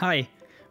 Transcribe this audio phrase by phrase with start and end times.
[0.00, 0.28] Hi,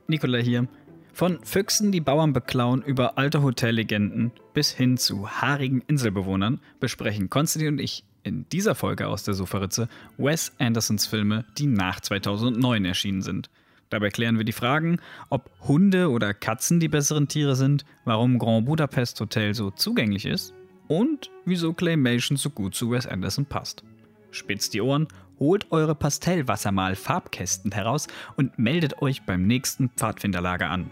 [0.07, 0.69] Nikola hier.
[1.11, 7.73] Von Füchsen, die Bauern beklauen, über alte Hotellegenden bis hin zu haarigen Inselbewohnern besprechen Konstantin
[7.73, 13.21] und ich in dieser Folge aus der Sofaritze Wes Andersons Filme, die nach 2009 erschienen
[13.21, 13.49] sind.
[13.89, 18.65] Dabei klären wir die Fragen, ob Hunde oder Katzen die besseren Tiere sind, warum Grand
[18.65, 20.53] Budapest Hotel so zugänglich ist
[20.87, 23.83] und wieso Claymation so gut zu Wes Anderson passt.
[24.31, 25.09] Spitzt die Ohren,
[25.39, 30.91] holt eure Pastellwassermal-Farbkästen heraus und meldet euch beim nächsten Pfadfinderlager an.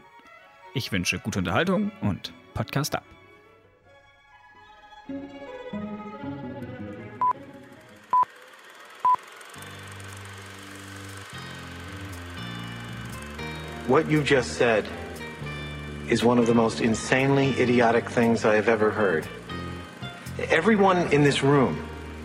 [0.73, 3.03] Ich wünsche gute Unterhaltung und Podcast ab.
[13.87, 14.85] What you just said
[16.09, 19.27] is one of the most insanely idiotic things I have ever heard.
[20.49, 21.77] Everyone in this room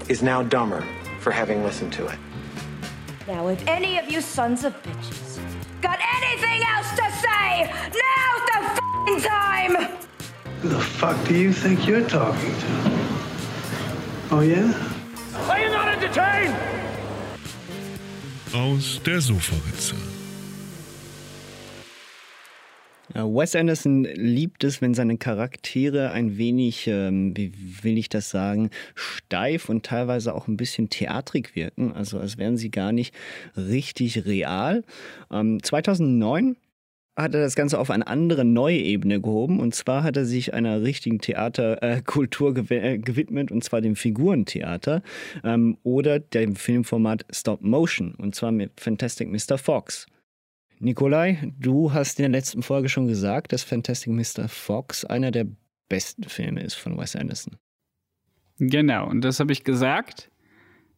[0.09, 0.83] is now dumber
[1.21, 2.19] for having listened to it.
[3.29, 5.39] Now, if any of you sons of bitches
[5.81, 9.75] got anything else to say, now's the f***ing time!
[10.63, 12.67] Who the fuck do you think you're talking to?
[14.33, 14.73] Oh yeah?
[15.49, 16.57] Are you not entertained?
[18.55, 20.10] Aus der Sofaritze.
[23.15, 27.53] Ja, Wes Anderson liebt es, wenn seine Charaktere ein wenig, ähm, wie
[27.83, 31.93] will ich das sagen, steif und teilweise auch ein bisschen theatrig wirken.
[31.93, 33.15] Also als wären sie gar nicht
[33.57, 34.85] richtig real.
[35.31, 36.57] Ähm, 2009
[37.17, 39.61] hat er das Ganze auf eine andere neue Ebene gehoben.
[39.61, 45.03] Und zwar hat er sich einer richtigen Theaterkultur äh, äh, gewidmet, und zwar dem Figurentheater
[45.45, 49.59] ähm, oder dem Filmformat Stop Motion, und zwar mit Fantastic Mr.
[49.59, 50.07] Fox.
[50.83, 54.49] Nikolai, du hast in der letzten Folge schon gesagt, dass Fantastic Mr.
[54.49, 55.47] Fox einer der
[55.91, 57.59] besten Filme ist von Wes Anderson.
[58.59, 60.31] Genau, und das habe ich gesagt,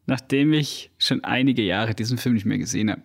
[0.06, 3.03] nachdem ich schon einige Jahre diesen Film nicht mehr gesehen habe.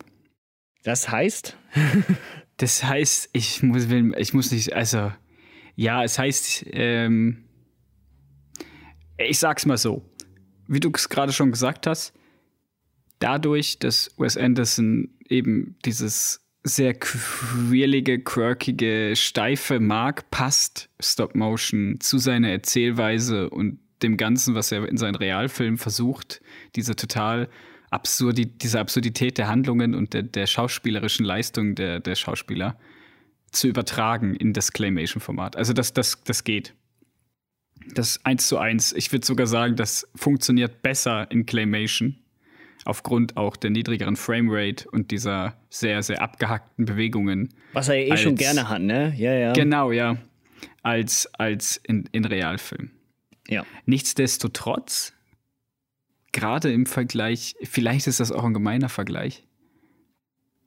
[0.83, 1.57] Das heißt?
[2.57, 5.11] das heißt, ich muss, ich muss nicht, also,
[5.75, 7.45] ja, es heißt, ähm,
[9.17, 10.07] ich sag's mal so,
[10.67, 12.13] wie du es gerade schon gesagt hast,
[13.17, 22.17] dadurch, dass Wes Anderson eben dieses sehr quirlige, quirkige, steife mag, passt Stop Motion zu
[22.17, 26.41] seiner Erzählweise und dem Ganzen, was er in seinen Realfilmen versucht,
[26.75, 27.49] diese total
[27.89, 32.77] absurdi diese Absurdität der Handlungen und der, der schauspielerischen Leistung der, der Schauspieler
[33.51, 35.55] zu übertragen in das Claymation-Format.
[35.55, 36.73] Also das, das, das geht.
[37.93, 38.91] Das eins zu eins.
[38.91, 42.17] Ich würde sogar sagen, das funktioniert besser in Claymation
[42.87, 47.53] aufgrund auch der niedrigeren Framerate und dieser sehr, sehr abgehackten Bewegungen.
[47.73, 49.13] Was er eh als, schon gerne hat, ne?
[49.17, 49.53] Ja, ja.
[49.53, 50.17] Genau, ja.
[50.83, 52.91] Als, als in, in Realfilm.
[53.49, 53.65] Ja.
[53.85, 55.13] Nichtsdestotrotz,
[56.31, 59.45] gerade im Vergleich, vielleicht ist das auch ein gemeiner Vergleich.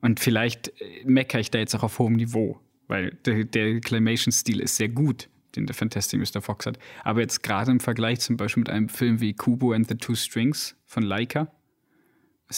[0.01, 4.59] Und vielleicht äh, meckere ich da jetzt auch auf hohem Niveau, weil der, der Clamation-Stil
[4.59, 6.41] ist sehr gut, den der Fantastic Mr.
[6.43, 6.77] Fox hat.
[7.03, 10.13] Aber jetzt gerade im Vergleich zum Beispiel mit einem Film wie Kubo and the Two
[10.13, 11.51] Strings von Leica,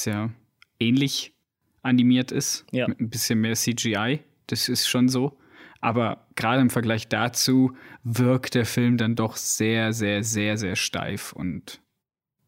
[0.06, 0.32] ja
[0.80, 1.34] ähnlich
[1.82, 2.88] animiert ist, ja.
[2.88, 4.22] mit ein bisschen mehr CGI.
[4.48, 5.38] Das ist schon so.
[5.82, 11.34] Aber gerade im Vergleich dazu wirkt der Film dann doch sehr, sehr, sehr, sehr steif
[11.34, 11.82] und,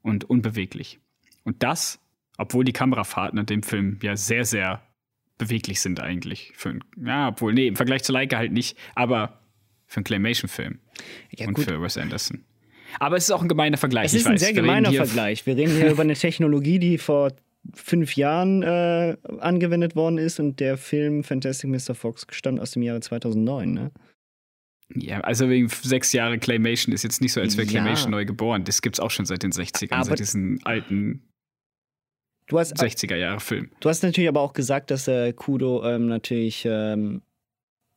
[0.01, 1.00] und unbeweglich.
[1.44, 2.00] Und das,
[2.38, 4.81] obwohl die Kamerafahrten in dem Film ja sehr, sehr
[5.38, 6.53] beweglich sind eigentlich.
[6.55, 9.41] Für, ja, obwohl, nee, im Vergleich zu Leica halt nicht, aber
[9.85, 10.79] für einen Claymation-Film
[11.31, 12.45] ja, und für Wes Anderson.
[13.00, 14.07] Aber es ist auch ein gemeiner Vergleich.
[14.07, 15.46] Es ist ein sehr gemeiner Vergleich.
[15.46, 17.31] Wir reden hier über eine Technologie, die vor
[17.73, 21.96] fünf Jahren äh, angewendet worden ist und der Film Fantastic Mr.
[21.96, 23.91] Fox stammt aus dem Jahre 2009, ne?
[24.94, 28.19] Ja, also wegen sechs Jahre Claymation ist jetzt nicht so, als wäre Claymation ja.
[28.19, 28.66] neu geboren.
[28.66, 31.23] Das gibt es auch schon seit den 60ern, aber seit diesen alten
[32.47, 33.72] du hast, 60er Jahre Film.
[33.79, 37.23] Du hast natürlich aber auch gesagt, dass äh, Kudo ähm, natürlich ähm,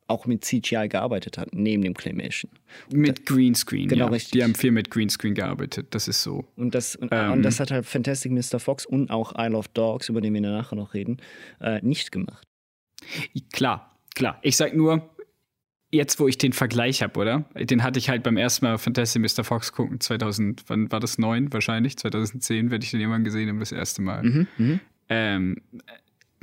[0.08, 2.50] auch mit CGI gearbeitet hat, neben dem Claymation.
[2.92, 4.10] Mit Greenscreen, genau, ja.
[4.10, 4.32] richtig.
[4.32, 6.44] Die haben viel mit Greenscreen gearbeitet, das ist so.
[6.56, 8.58] Und das, und, ähm, und das hat halt Fantastic Mr.
[8.58, 11.18] Fox und auch Isle of Dogs, über den wir nachher noch reden,
[11.60, 12.42] äh, nicht gemacht.
[13.52, 14.38] Klar, klar.
[14.42, 15.08] Ich sag nur,
[15.90, 17.44] jetzt wo ich den Vergleich habe, oder?
[17.54, 19.44] Den hatte ich halt beim ersten Mal Fantastic Mr.
[19.44, 21.18] Fox gucken, 2000, wann war das?
[21.18, 21.96] 9 wahrscheinlich?
[21.96, 24.22] 2010 werde ich den irgendwann gesehen haben, das erste Mal.
[24.22, 24.80] Mhm, mh.
[25.08, 25.56] ähm,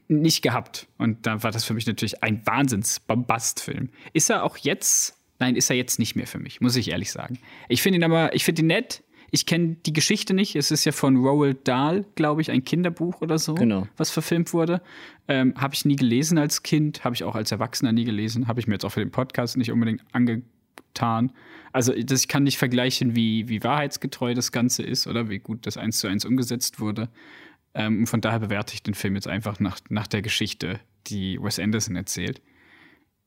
[0.08, 0.88] nicht gehabt.
[0.98, 3.90] Und da war das für mich natürlich ein Wahnsinns-Bombast-Film.
[4.14, 5.18] Ist er auch jetzt?
[5.40, 7.40] Nein, ist er jetzt nicht mehr für mich, muss ich ehrlich sagen.
[7.68, 9.04] Ich finde ihn aber, ich finde ihn nett.
[9.32, 10.56] Ich kenne die Geschichte nicht.
[10.56, 13.88] Es ist ja von Roald Dahl, glaube ich, ein Kinderbuch oder so, genau.
[13.98, 14.82] was verfilmt wurde.
[15.28, 18.60] Ähm, habe ich nie gelesen als Kind, habe ich auch als Erwachsener nie gelesen, habe
[18.60, 21.34] ich mir jetzt auch für den Podcast nicht unbedingt angetan.
[21.74, 25.66] Also das, ich kann nicht vergleichen, wie, wie wahrheitsgetreu das Ganze ist oder wie gut
[25.66, 27.10] das eins zu eins umgesetzt wurde.
[27.76, 31.60] Ähm, von daher bewerte ich den Film jetzt einfach nach, nach der Geschichte, die Wes
[31.60, 32.42] Anderson erzählt.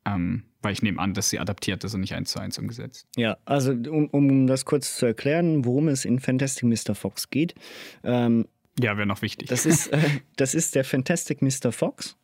[0.05, 3.06] Ähm, weil ich nehme an, dass sie adaptiert ist und nicht eins zu eins umgesetzt.
[3.17, 6.95] Ja, also um, um das kurz zu erklären, worum es in Fantastic Mr.
[6.95, 7.55] Fox geht.
[8.03, 8.47] Ähm,
[8.81, 9.49] ja, wäre noch wichtig.
[9.49, 10.00] Das ist, äh,
[10.37, 11.73] das ist der Fantastic Mr.
[11.73, 12.17] Fox.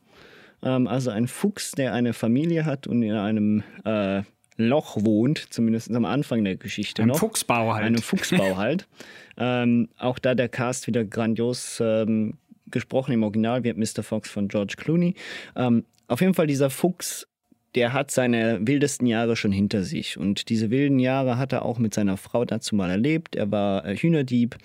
[0.62, 4.23] Ähm, also ein Fuchs, der eine Familie hat und in einem äh,
[4.56, 7.18] Loch wohnt, zumindest am Anfang der Geschichte Ein noch.
[7.18, 7.84] Fuchsbau halt.
[7.84, 8.86] Einem Fuchsbau halt.
[9.36, 12.34] ähm, auch da der Cast wieder grandios ähm,
[12.70, 13.12] gesprochen.
[13.12, 14.02] Im Original wird Mr.
[14.02, 15.14] Fox von George Clooney.
[15.56, 17.26] Ähm, auf jeden Fall dieser Fuchs,
[17.74, 20.18] der hat seine wildesten Jahre schon hinter sich.
[20.18, 23.34] Und diese wilden Jahre hat er auch mit seiner Frau dazu mal erlebt.
[23.34, 24.56] Er war äh, Hühnerdieb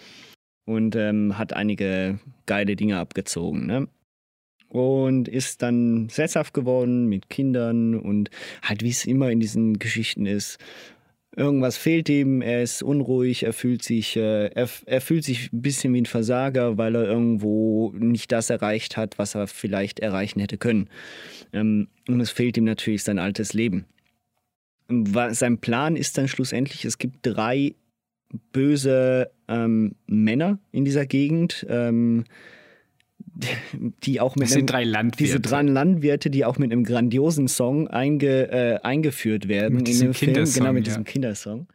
[0.66, 3.66] und ähm, hat einige geile Dinge abgezogen.
[3.66, 3.88] Ne?
[4.70, 8.30] Und ist dann sesshaft geworden mit Kindern und
[8.62, 10.60] halt, wie es immer in diesen Geschichten ist.
[11.36, 15.62] Irgendwas fehlt ihm, er ist unruhig, er fühlt sich, äh, er, er fühlt sich ein
[15.62, 20.40] bisschen wie ein Versager, weil er irgendwo nicht das erreicht hat, was er vielleicht erreichen
[20.40, 20.90] hätte können.
[21.54, 23.86] Ähm, und es fehlt ihm natürlich sein altes Leben.
[25.32, 27.76] Sein Plan ist dann schlussendlich, es gibt drei
[28.52, 32.26] böse ähm, Männer in dieser Gegend, ähm,
[34.04, 35.24] die auch mit das sind einem, drei Landwirte.
[35.24, 39.86] diese drei Landwirte, die auch mit einem grandiosen Song einge, äh, eingeführt werden Mit in
[39.86, 40.92] diesem dem Film, Kindersong, genau mit ja.
[40.92, 41.68] diesem Kindersong.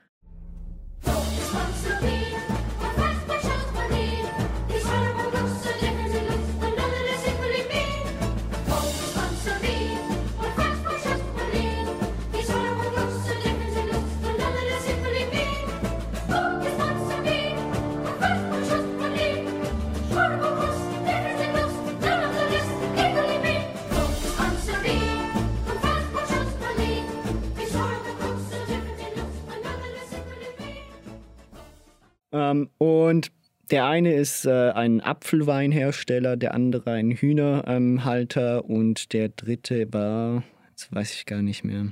[32.55, 33.33] Ähm, und
[33.71, 40.95] der eine ist äh, ein Apfelweinhersteller, der andere ein Hühnerhalter und der dritte war, jetzt
[40.95, 41.87] weiß ich gar nicht mehr.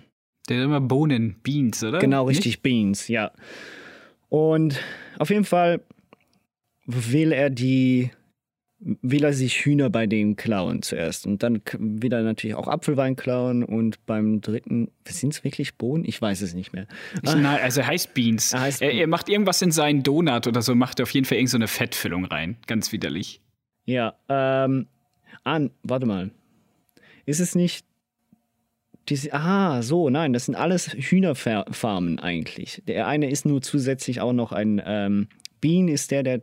[0.48, 1.98] Der hat immer Bohnen, Beans, oder?
[1.98, 2.38] Genau, Nicht?
[2.38, 3.30] richtig, Beans, ja.
[4.28, 4.80] Und
[5.18, 5.80] auf jeden Fall
[6.86, 8.10] will er die,
[8.84, 11.26] will er sich Hühner bei denen klauen zuerst.
[11.26, 16.04] Und dann will er natürlich auch Apfelwein klauen und beim dritten, sind es wirklich Bohnen?
[16.04, 16.86] Ich weiß es nicht mehr.
[17.22, 18.52] Nein, also er heißt Beans.
[18.52, 21.26] Er heißt er, er macht irgendwas in seinen Donut oder so, macht er auf jeden
[21.26, 22.56] Fall irgendeine so eine Fettfüllung rein.
[22.66, 23.40] Ganz widerlich.
[23.84, 24.88] Ja, ähm,
[25.44, 26.30] an, warte mal.
[27.24, 27.86] Ist es nicht
[29.08, 32.82] diese, aha, so, nein, das sind alles Hühnerfarmen eigentlich.
[32.86, 35.28] Der eine ist nur zusätzlich auch noch ein, ähm,
[35.60, 36.42] Bean ist der, der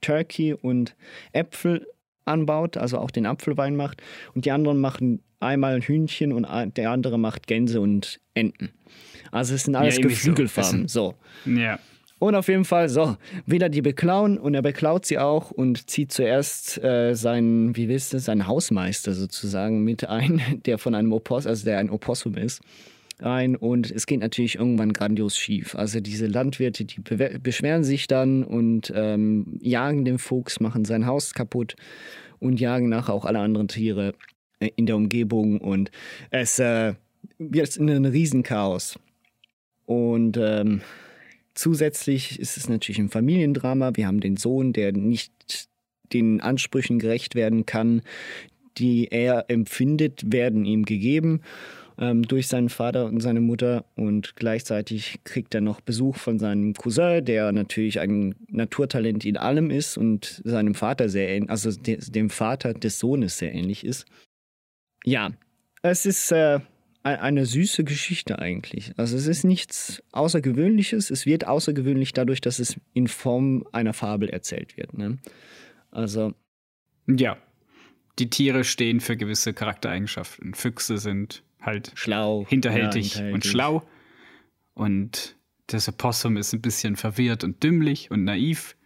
[0.00, 0.96] Turkey und
[1.32, 1.86] Äpfel
[2.24, 4.02] anbaut, also auch den Apfelwein macht.
[4.34, 6.46] Und die anderen machen einmal Hühnchen und
[6.76, 8.70] der andere macht Gänse und Enten.
[9.30, 10.00] Also es sind alles.
[10.00, 10.84] Geflügelfarmen.
[10.84, 11.14] Das so.
[11.44, 11.78] Ja.
[12.18, 13.16] Und auf jeden Fall, so,
[13.46, 17.88] will er die beklauen und er beklaut sie auch und zieht zuerst äh, seinen, wie
[17.88, 22.34] willst du, seinen Hausmeister sozusagen mit ein, der von einem Opossum, also der ein Opossum
[22.34, 22.60] ist,
[23.20, 25.74] ein und es geht natürlich irgendwann grandios schief.
[25.74, 31.34] Also diese Landwirte, die beschweren sich dann und ähm, jagen den Fuchs, machen sein Haus
[31.34, 31.76] kaputt
[32.38, 34.14] und jagen nachher auch alle anderen Tiere
[34.60, 35.90] äh, in der Umgebung und
[36.30, 36.94] es äh,
[37.38, 38.98] wird ein Riesenchaos.
[39.86, 40.82] Und ähm,
[41.58, 43.90] Zusätzlich ist es natürlich ein Familiendrama.
[43.94, 45.32] Wir haben den Sohn, der nicht
[46.12, 48.02] den Ansprüchen gerecht werden kann,
[48.76, 51.40] die er empfindet, werden ihm gegeben
[51.98, 53.84] ähm, durch seinen Vater und seine Mutter.
[53.96, 59.70] Und gleichzeitig kriegt er noch Besuch von seinem Cousin, der natürlich ein Naturtalent in allem
[59.70, 64.06] ist und seinem Vater sehr ähnlich, also de dem Vater des Sohnes sehr ähnlich ist.
[65.04, 65.30] Ja,
[65.82, 66.60] es ist äh,
[67.02, 68.92] ein- eine süße Geschichte eigentlich.
[68.96, 71.10] Also es ist nichts Außergewöhnliches.
[71.10, 74.96] Es wird außergewöhnlich dadurch, dass es in Form einer Fabel erzählt wird.
[74.98, 75.18] Ne?
[75.90, 76.34] Also
[77.06, 77.38] Ja.
[78.18, 80.52] Die Tiere stehen für gewisse Charaktereigenschaften.
[80.54, 82.46] Füchse sind halt schlau.
[82.48, 83.82] hinterhältig, ja, und schlau.
[84.74, 85.36] Und
[85.66, 88.76] das Opossum ist ein bisschen verwirrt und dümmlich und naiv.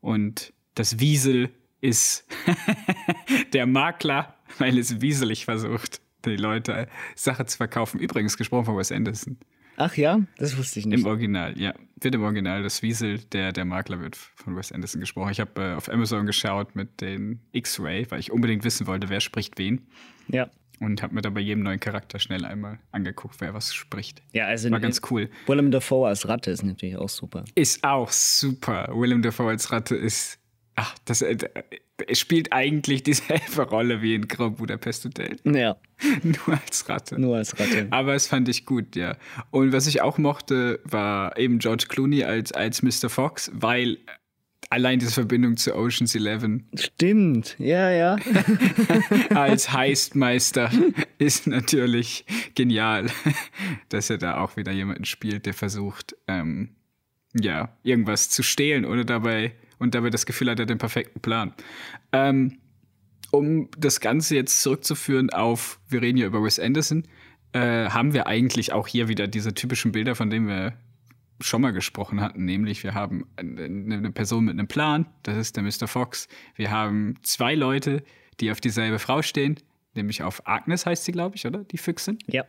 [0.00, 2.26] Und das Wiesel ist
[3.52, 8.00] der Makler, weil es wieselig versucht, die Leute Sache zu verkaufen.
[8.00, 9.38] Übrigens gesprochen von Wes Anderson.
[9.76, 11.00] Ach ja, das wusste ich nicht.
[11.00, 11.72] Im Original, ja.
[12.00, 12.64] Wird im Original.
[12.64, 15.30] Das Wiesel, der, der Makler, wird von Wes Anderson gesprochen.
[15.30, 19.20] Ich habe äh, auf Amazon geschaut mit den X-Ray, weil ich unbedingt wissen wollte, wer
[19.20, 19.86] spricht wen.
[20.26, 20.50] Ja.
[20.80, 24.22] Und habe mir da bei jedem neuen Charakter schnell einmal angeguckt, wer was spricht.
[24.32, 25.28] Ja, also War ganz cool.
[25.46, 27.44] Willem Dafoe als Ratte ist natürlich auch super.
[27.56, 28.88] Ist auch super.
[28.94, 30.38] Willem Dafoe als Ratte ist.
[30.76, 31.36] Ach, das äh,
[32.12, 35.36] spielt eigentlich dieselbe Rolle wie in Grand Budapest Hotel.
[35.44, 35.76] Ja,
[36.22, 37.20] Nur als Ratte.
[37.20, 37.88] nur als Ratte.
[37.90, 39.16] Aber es fand ich gut, ja.
[39.50, 43.08] Und was ich auch mochte, war eben George Clooney als, als Mr.
[43.10, 43.98] Fox, weil
[44.70, 48.16] allein diese Verbindung zu Ocean's Eleven Stimmt, ja, ja.
[49.30, 50.70] als Heistmeister
[51.18, 53.06] ist natürlich genial,
[53.88, 56.70] dass er da auch wieder jemanden spielt, der versucht, ähm,
[57.34, 61.20] ja, irgendwas zu stehlen, ohne dabei und dabei das Gefühl hat, er hat den perfekten
[61.20, 61.54] Plan.
[62.12, 62.58] Ähm,
[63.30, 67.04] um das Ganze jetzt zurückzuführen auf, wir reden ja über Wes Anderson,
[67.52, 70.74] äh, haben wir eigentlich auch hier wieder diese typischen Bilder, von denen wir
[71.40, 75.62] schon mal gesprochen hatten, nämlich wir haben eine, Person mit einem Plan, das ist der
[75.62, 75.86] Mr.
[75.86, 76.28] Fox.
[76.56, 78.02] Wir haben zwei Leute,
[78.40, 79.56] die auf dieselbe Frau stehen,
[79.94, 81.64] nämlich auf Agnes heißt sie, glaube ich, oder?
[81.64, 82.18] Die Füchsin.
[82.26, 82.44] Ja.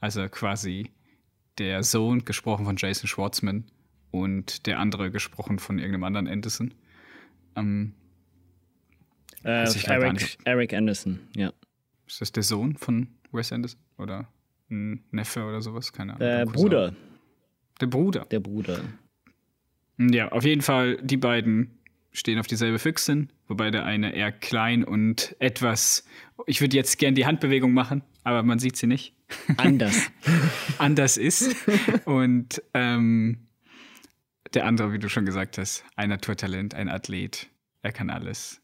[0.00, 0.90] Also quasi
[1.58, 3.64] der Sohn, gesprochen von Jason Schwartzman,
[4.12, 6.74] und der andere, gesprochen von irgendeinem anderen Anderson.
[7.56, 7.94] Ähm,
[9.42, 10.38] Äh, Eric.
[10.44, 11.52] Eric Anderson, ja.
[12.06, 13.80] ist das der Sohn von Wes Anderson?
[13.98, 14.28] Oder
[14.70, 15.92] ein Neffe oder sowas?
[15.92, 16.28] Keine Ahnung.
[16.28, 16.94] Äh, Bruder,
[17.82, 18.24] Der Bruder.
[18.26, 18.80] der Bruder.
[19.98, 21.78] Ja, auf jeden Fall, die beiden
[22.12, 26.06] stehen auf dieselbe Füchsin, wobei der eine eher klein und etwas,
[26.46, 29.16] ich würde jetzt gern die Handbewegung machen, aber man sieht sie nicht,
[29.56, 30.12] Anders.
[30.78, 31.56] anders ist.
[32.04, 33.48] und ähm,
[34.54, 37.48] der andere, wie du schon gesagt hast, ein Naturtalent, ein Athlet,
[37.82, 38.61] er kann alles.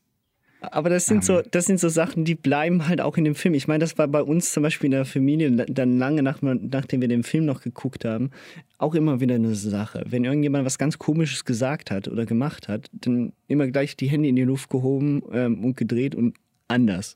[0.60, 3.54] Aber das sind so, das sind so Sachen, die bleiben halt auch in dem Film.
[3.54, 7.00] Ich meine, das war bei uns zum Beispiel in der Familie dann lange nach, nachdem
[7.00, 8.30] wir den Film noch geguckt haben,
[8.76, 10.04] auch immer wieder eine Sache.
[10.08, 14.28] Wenn irgendjemand was ganz Komisches gesagt hat oder gemacht hat, dann immer gleich die Hände
[14.28, 16.34] in die Luft gehoben ähm, und gedreht und
[16.66, 17.14] anders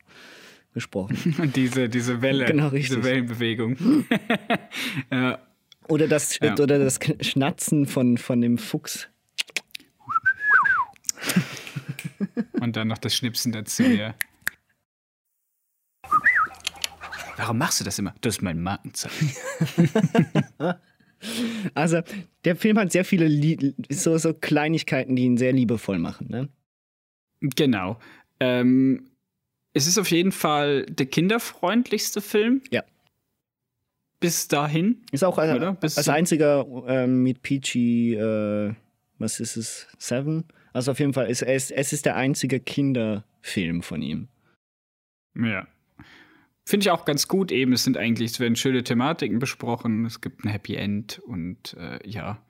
[0.72, 1.34] gesprochen.
[1.38, 2.96] Und diese, diese Welle, Genau, richtig.
[2.96, 3.76] diese Wellenbewegung.
[5.10, 5.38] ja,
[5.88, 6.54] Oder das, Ja.
[6.54, 9.08] oder das Schnatzen von, von dem Fuchs.
[12.60, 14.14] und dann noch das Schnipsen dazu, ja.
[17.36, 18.14] Warum machst du das immer?
[18.20, 19.32] Das ist mein Markenzeichen.
[21.74, 22.00] Also,
[22.44, 26.26] der Film hat sehr viele Lie so, so Kleinigkeiten, die ihn sehr liebevoll machen.
[26.28, 26.48] Ne?
[27.40, 27.98] Genau.
[28.40, 29.08] Ähm,
[29.72, 32.62] es ist auf jeden Fall der kinderfreundlichste Film.
[32.70, 32.82] Ja.
[34.20, 35.02] Bis dahin.
[35.12, 35.74] Ist auch äh, Oder?
[35.74, 38.74] Bis als einziger ähm, mit PG, äh,
[39.18, 40.44] was ist es, Seven?
[40.72, 44.28] Also auf jeden Fall, ist, es, es ist der einzige Kinderfilm von ihm.
[45.34, 45.66] Ja.
[46.64, 47.72] Finde ich auch ganz gut eben.
[47.72, 50.06] Es sind eigentlich, es werden schöne Thematiken besprochen.
[50.06, 52.40] Es gibt ein Happy End und äh, ja.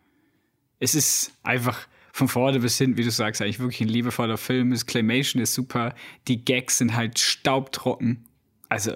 [0.79, 4.71] Es ist einfach von vorne bis hinten, wie du sagst, eigentlich wirklich ein liebevoller Film.
[4.71, 5.95] Das Claymation ist super.
[6.29, 8.29] Die Gags sind halt staubtrocken.
[8.69, 8.95] Also,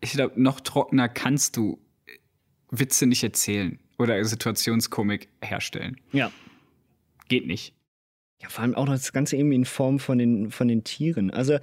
[0.00, 1.78] ich glaube, noch trockener kannst du
[2.70, 6.00] Witze nicht erzählen oder Situationskomik herstellen.
[6.12, 6.30] Ja.
[7.28, 7.74] Geht nicht.
[8.42, 11.30] Ja, vor allem auch das Ganze eben in Form von den, von den Tieren.
[11.30, 11.58] Also,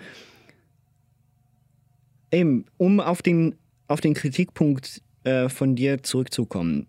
[2.32, 3.56] eben, um auf den,
[3.88, 6.88] auf den Kritikpunkt äh, von dir zurückzukommen.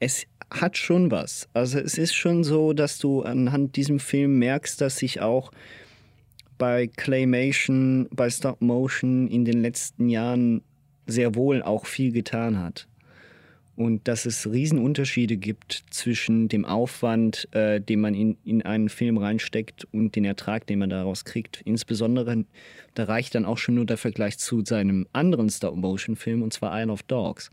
[0.00, 1.48] Es hat schon was.
[1.54, 5.50] Also, es ist schon so, dass du anhand diesem Film merkst, dass sich auch
[6.58, 10.62] bei Claymation, bei Stop Motion in den letzten Jahren
[11.06, 12.86] sehr wohl auch viel getan hat.
[13.80, 19.16] Und dass es Riesenunterschiede gibt zwischen dem Aufwand, äh, den man in, in einen Film
[19.16, 21.62] reinsteckt und den Ertrag, den man daraus kriegt.
[21.64, 22.44] Insbesondere,
[22.92, 26.92] da reicht dann auch schon nur der Vergleich zu seinem anderen Stop-Motion-Film, und zwar Isle
[26.92, 27.50] of Dogs.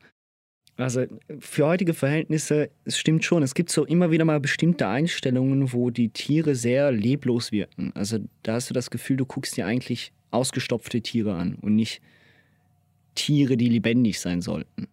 [0.76, 1.06] Also
[1.40, 5.92] für heutige Verhältnisse, es stimmt schon, es gibt so immer wieder mal bestimmte Einstellungen, wo
[5.92, 7.94] die Tiere sehr leblos wirken.
[7.96, 12.02] Also da hast du das Gefühl, du guckst dir eigentlich ausgestopfte Tiere an und nicht
[13.16, 14.90] Tiere, die lebendig sein sollten.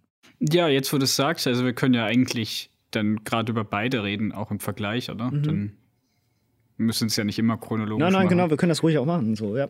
[0.50, 4.02] Ja, jetzt wo du es sagst, also wir können ja eigentlich dann gerade über beide
[4.02, 5.30] reden, auch im Vergleich, oder?
[5.32, 5.72] Dann
[6.76, 8.28] müssen es ja nicht immer chronologisch Nein, nein, machen.
[8.36, 9.64] genau, wir können das ruhig auch machen, so, ja.
[9.64, 9.68] Äh,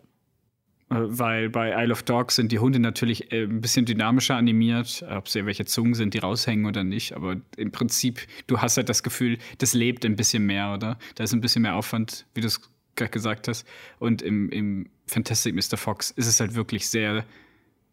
[0.90, 5.28] Weil bei Isle of Dogs sind die Hunde natürlich äh, ein bisschen dynamischer animiert, ob
[5.28, 7.14] sie welche Zungen sind, die raushängen oder nicht.
[7.14, 10.99] Aber im Prinzip, du hast halt das Gefühl, das lebt ein bisschen mehr, oder?
[11.14, 12.61] Da ist ein bisschen mehr Aufwand, wie du es
[12.97, 13.66] gerade gesagt hast.
[13.99, 15.76] Und im, im Fantastic Mr.
[15.76, 17.25] Fox ist es halt wirklich sehr,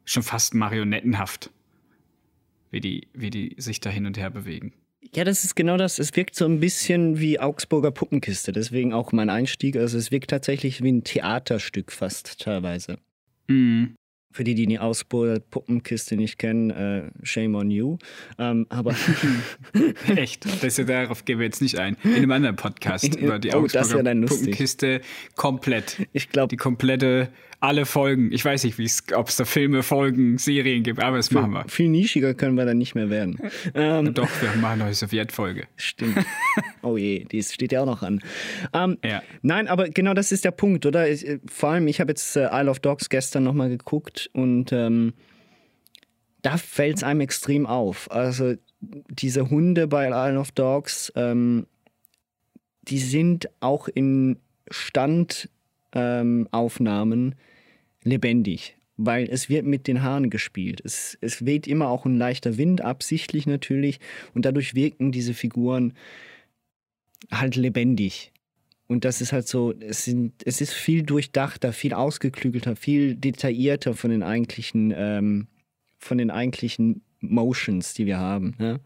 [0.05, 1.49] schon fast marionettenhaft,
[2.71, 4.73] wie die, wie die sich da hin und her bewegen.
[5.13, 5.99] Ja, das ist genau das.
[5.99, 8.51] Es wirkt so ein bisschen wie Augsburger Puppenkiste.
[8.51, 9.75] Deswegen auch mein Einstieg.
[9.75, 12.97] Also es wirkt tatsächlich wie ein Theaterstück fast teilweise.
[13.47, 13.95] Mhm.
[14.33, 17.97] Für die, die die Augsburger Puppenkiste nicht kennen, äh, shame on you.
[18.37, 18.95] Ähm, aber
[20.15, 21.97] Echt, das darauf gehen wir jetzt nicht ein.
[22.05, 24.15] In einem anderen Podcast In- über die oh, Augsburger.
[24.25, 25.01] Puppenkiste
[25.35, 26.07] komplett.
[26.13, 27.27] ich glaube, Die komplette,
[27.61, 28.31] alle Folgen.
[28.31, 31.63] Ich weiß nicht, ob es da Filme, Folgen, Serien gibt, aber das machen wir.
[31.69, 33.39] viel nischiger können wir dann nicht mehr werden.
[33.75, 35.67] Ähm, Doch, wir machen eine neue Sowjetfolge.
[35.77, 36.17] Stimmt.
[36.83, 38.21] Oh je, die steht ja auch noch an.
[38.73, 39.21] Ähm, Ja.
[39.43, 41.07] Nein, aber genau das ist der Punkt, oder?
[41.07, 44.73] Ich, äh, vor allem, ich habe jetzt äh, Isle of Dogs gestern nochmal geguckt und
[44.73, 45.13] ähm,
[46.41, 48.09] da fällt es einem extrem auf.
[48.09, 51.67] Also diese Hunde bei Isle of Dogs, ähm,
[52.81, 54.39] die sind auch in
[54.71, 56.47] Standaufnahmen
[57.31, 57.35] ähm,
[58.03, 60.81] lebendig, weil es wird mit den Haaren gespielt.
[60.83, 63.99] Es, es weht immer auch ein leichter Wind, absichtlich natürlich,
[64.33, 65.93] und dadurch wirken diese Figuren
[67.31, 68.31] halt lebendig.
[68.87, 73.93] Und das ist halt so, es, sind, es ist viel durchdachter, viel ausgeklügelter, viel detaillierter
[73.93, 75.47] von den eigentlichen, ähm,
[75.97, 78.55] von den eigentlichen Motions, die wir haben.
[78.59, 78.79] Ja?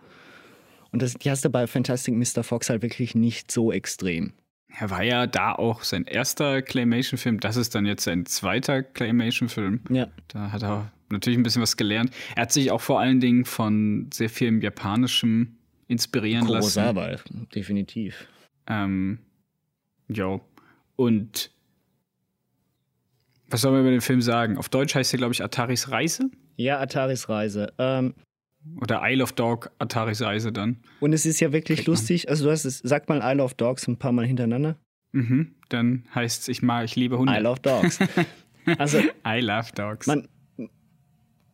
[0.92, 2.44] Und das, die hast du bei Fantastic Mr.
[2.44, 4.34] Fox halt wirklich nicht so extrem.
[4.68, 7.40] Er war ja da auch sein erster Claymation-Film.
[7.40, 9.82] Das ist dann jetzt sein zweiter Claymation-Film.
[9.90, 10.08] Ja.
[10.28, 12.12] Da hat er natürlich ein bisschen was gelernt.
[12.36, 15.56] Er hat sich auch vor allen Dingen von sehr vielem Japanischem
[15.88, 17.48] inspirieren Kurosawa, lassen.
[17.54, 18.28] definitiv.
[18.68, 19.20] Ähm,
[20.10, 20.42] ja.
[20.96, 21.52] Und
[23.50, 24.58] was soll man über den Film sagen?
[24.58, 26.30] Auf Deutsch heißt er, glaube ich, Ataris Reise.
[26.58, 27.72] Ja, Ataris Reise.
[27.78, 28.16] Ähm,
[28.82, 30.78] Oder Isle of Dog, Ataris Reise dann.
[31.00, 32.30] und es ist ja wirklich lustig.
[32.30, 34.76] Also, du hast es, sag mal Isle of Dogs ein paar Mal hintereinander.
[35.12, 35.56] Mhm.
[35.70, 37.34] Dann heißt es, ich mag, ich liebe Hunde.
[37.38, 38.00] Isle of Dogs.
[38.78, 40.08] also, I love dogs.
[40.08, 40.28] man,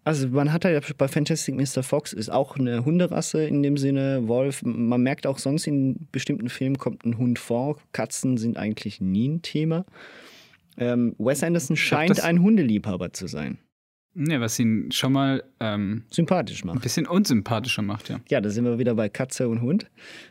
[0.03, 1.84] also man hat halt bei Fantastic Mr.
[1.84, 4.63] Fox ist auch eine Hunderasse in dem Sinne, Wolf.
[4.63, 7.77] Man merkt auch sonst in bestimmten Filmen kommt ein Hund vor.
[7.91, 9.86] Katzen sind eigentlich nie ein Thema.
[10.77, 13.60] Ähm, Wes Anderson glaub, scheint das- ein Hundeliebhaber zu sein.
[14.13, 16.82] Ne, was ihn schon mal ähm, Sympathisch ein macht.
[16.82, 18.20] bisschen unsympathischer macht, ja.
[18.30, 19.89] Ja, da sind wir wieder bei Katze und Hund.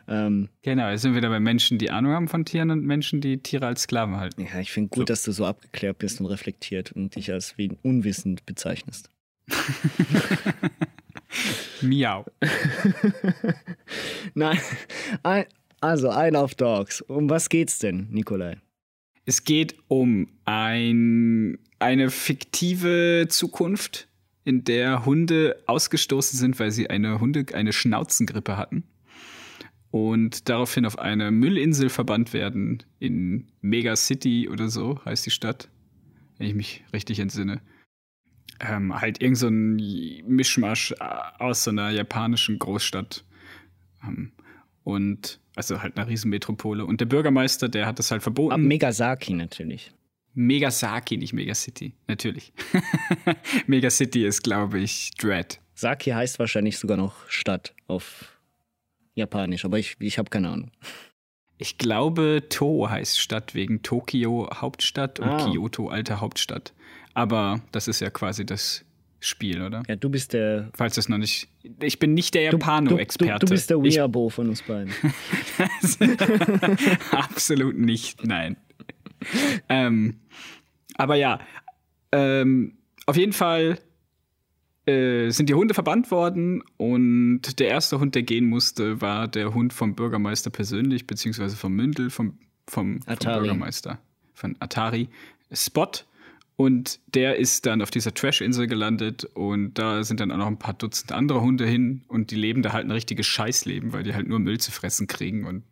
[0.08, 3.20] Ähm, Genau, jetzt sind wir wieder bei Menschen, die Ahnung haben von Tieren und Menschen,
[3.20, 4.42] die Tiere als Sklaven halten.
[4.42, 7.72] ja, ich finde gut, dass du so abgeklärt bist und reflektiert und dich als wie
[7.82, 9.10] unwissend bezeichnest.
[11.82, 12.24] Miau.
[14.34, 14.58] Nein,
[15.22, 15.44] ein,
[15.80, 17.00] also Isle of Dogs.
[17.02, 18.56] Um was geht's denn, Nikolai?
[19.24, 24.08] Es geht um ein, eine fiktive Zukunft,
[24.44, 28.84] in der Hunde ausgestoßen sind, weil sie eine Hunde, eine Schnauzengrippe hatten.
[29.90, 35.68] Und daraufhin auf eine Müllinsel verbannt werden in Mega City oder so heißt die Stadt,
[36.38, 37.60] wenn ich mich richtig entsinne.
[38.60, 39.76] Ähm, halt irgend so ein
[40.26, 41.04] Mischmasch äh,
[41.38, 43.24] aus so einer japanischen Großstadt.
[44.06, 44.32] Ähm,
[44.84, 46.84] und also halt einer Riesenmetropole.
[46.84, 48.52] Und der Bürgermeister, der hat das halt verboten.
[48.52, 49.92] Ah, Megasaki natürlich.
[50.34, 52.52] Megasaki, nicht Megacity, natürlich.
[53.66, 55.60] Megacity ist, glaube ich, Dread.
[55.74, 58.38] Saki heißt wahrscheinlich sogar noch Stadt auf
[59.14, 60.70] Japanisch, aber ich, ich habe keine Ahnung.
[61.58, 65.44] Ich glaube, To heißt Stadt wegen Tokio Hauptstadt und Ah.
[65.50, 66.72] Kyoto alte Hauptstadt.
[67.12, 68.84] Aber das ist ja quasi das
[69.18, 69.82] Spiel, oder?
[69.86, 70.70] Ja, du bist der.
[70.74, 71.48] Falls das noch nicht.
[71.82, 73.44] Ich bin nicht der Du, du, Japano-Experte.
[73.44, 74.94] du bist der Weabo von uns beiden.
[77.10, 78.56] Absolut nicht, nein.
[79.68, 80.20] ähm,
[80.96, 81.40] aber ja,
[82.12, 83.78] ähm, auf jeden Fall
[84.86, 89.54] äh, sind die Hunde verbannt worden und der erste Hund, der gehen musste, war der
[89.54, 93.16] Hund vom Bürgermeister persönlich, beziehungsweise vom Mündel, vom, vom, vom.
[93.18, 93.98] Bürgermeister,
[94.34, 95.08] von Atari,
[95.52, 95.90] Spot.
[96.56, 100.58] Und der ist dann auf dieser Trash-Insel gelandet und da sind dann auch noch ein
[100.58, 104.14] paar Dutzend andere Hunde hin und die leben da halt ein richtiges Scheißleben, weil die
[104.14, 105.62] halt nur Müll zu fressen kriegen und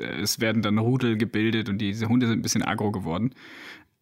[0.00, 3.34] es werden dann Rudel gebildet und diese Hunde sind ein bisschen aggro geworden.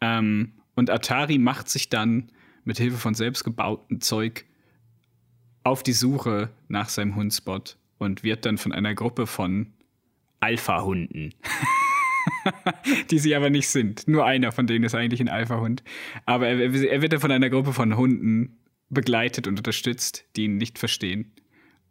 [0.01, 2.31] Ähm, und Atari macht sich dann
[2.65, 4.45] mit Hilfe von selbstgebautem Zeug
[5.63, 9.73] auf die Suche nach seinem Hundspot und wird dann von einer Gruppe von
[10.41, 11.33] Alpha-Hunden,
[13.11, 14.07] die sie aber nicht sind.
[14.07, 15.83] Nur einer von denen ist eigentlich ein Alpha-Hund.
[16.27, 18.59] Aber er, er wird dann von einer Gruppe von Hunden
[18.91, 21.33] begleitet und unterstützt, die ihn nicht verstehen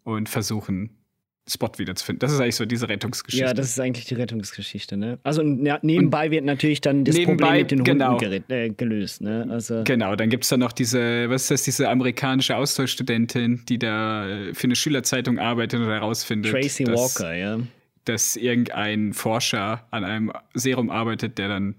[0.03, 1.02] und versuchen,
[1.49, 2.19] Spot wiederzufinden.
[2.19, 3.45] Das ist eigentlich so diese Rettungsgeschichte.
[3.45, 5.19] Ja, das ist eigentlich die Rettungsgeschichte, ne?
[5.23, 8.17] Also ja, nebenbei wird natürlich dann das Nebenbei, Problem mit den Hunden genau.
[8.17, 9.45] gerät, äh, gelöst, ne?
[9.49, 13.77] Also Genau, dann gibt es dann noch diese, was ist das, diese amerikanische Austauschstudentin, die
[13.77, 17.59] da äh, für eine Schülerzeitung arbeitet und herausfindet, Tracy dass, Walker, ja.
[18.05, 21.75] dass irgendein Forscher an einem Serum arbeitet, der dann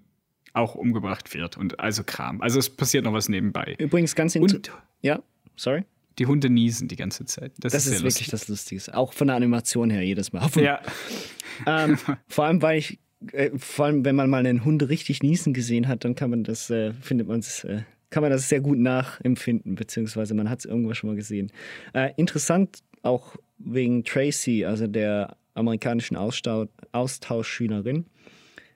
[0.52, 2.40] auch umgebracht wird und also Kram.
[2.42, 3.76] Also es passiert noch was nebenbei.
[3.78, 4.72] Übrigens ganz inter- Und
[5.02, 5.20] Ja,
[5.56, 5.84] sorry.
[6.18, 7.52] Die Hunde niesen die ganze Zeit.
[7.58, 8.82] Das, Das ist, ist wirklich das Lustige.
[8.94, 10.48] Auch von der Animation her jedes Mal.
[10.56, 10.80] Ja,
[11.66, 11.98] ähm,
[12.28, 12.98] vor allem, weil ich,
[13.32, 16.44] äh, vor allem, wenn man mal einen Hund richtig niesen gesehen hat, dann kann man
[16.44, 20.60] das, äh, findet man es, äh, kann man das sehr gut nachempfinden, beziehungsweise man hat
[20.60, 21.50] es irgendwo schon mal gesehen.
[21.94, 28.06] Äh, interessant auch wegen Tracy, also der amerikanischen Austau Austauschschülerin.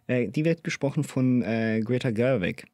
[0.06, 2.66] Äh, die wird gesprochen von äh, Greta Gerwig.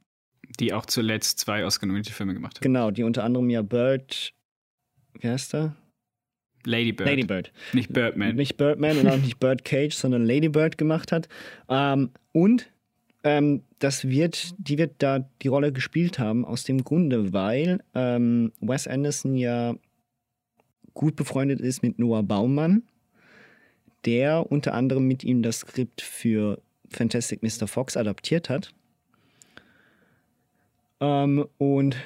[0.61, 2.63] die auch zuletzt zwei Oscar-nominierte Filme gemacht hat.
[2.63, 4.34] Genau, die unter anderem ja Bird,
[5.19, 5.77] wie heißt er?
[6.67, 7.53] Lady Bird, Lady Bird.
[7.73, 8.37] nicht Birdman.
[8.37, 11.29] nicht Birdman und auch nicht Birdcage, sondern Lady Bird gemacht hat.
[11.69, 12.71] Ähm, und
[13.23, 18.53] ähm, das wird, die wird da die Rolle gespielt haben, aus dem Grunde, weil ähm,
[18.61, 19.75] Wes Anderson ja
[20.95, 22.83] gut befreundet ist mit Noah Baumann,
[24.05, 27.67] der unter anderem mit ihm das Skript für Fantastic Mr.
[27.67, 28.73] Fox adaptiert hat.
[31.01, 31.97] Ähm, und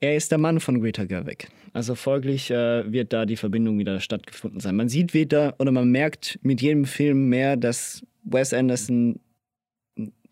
[0.00, 1.48] er ist der Mann von Greta Gerwig.
[1.72, 4.76] Also folglich äh, wird da die Verbindung wieder stattgefunden sein.
[4.76, 9.20] Man sieht wieder oder man merkt mit jedem Film mehr, dass Wes Anderson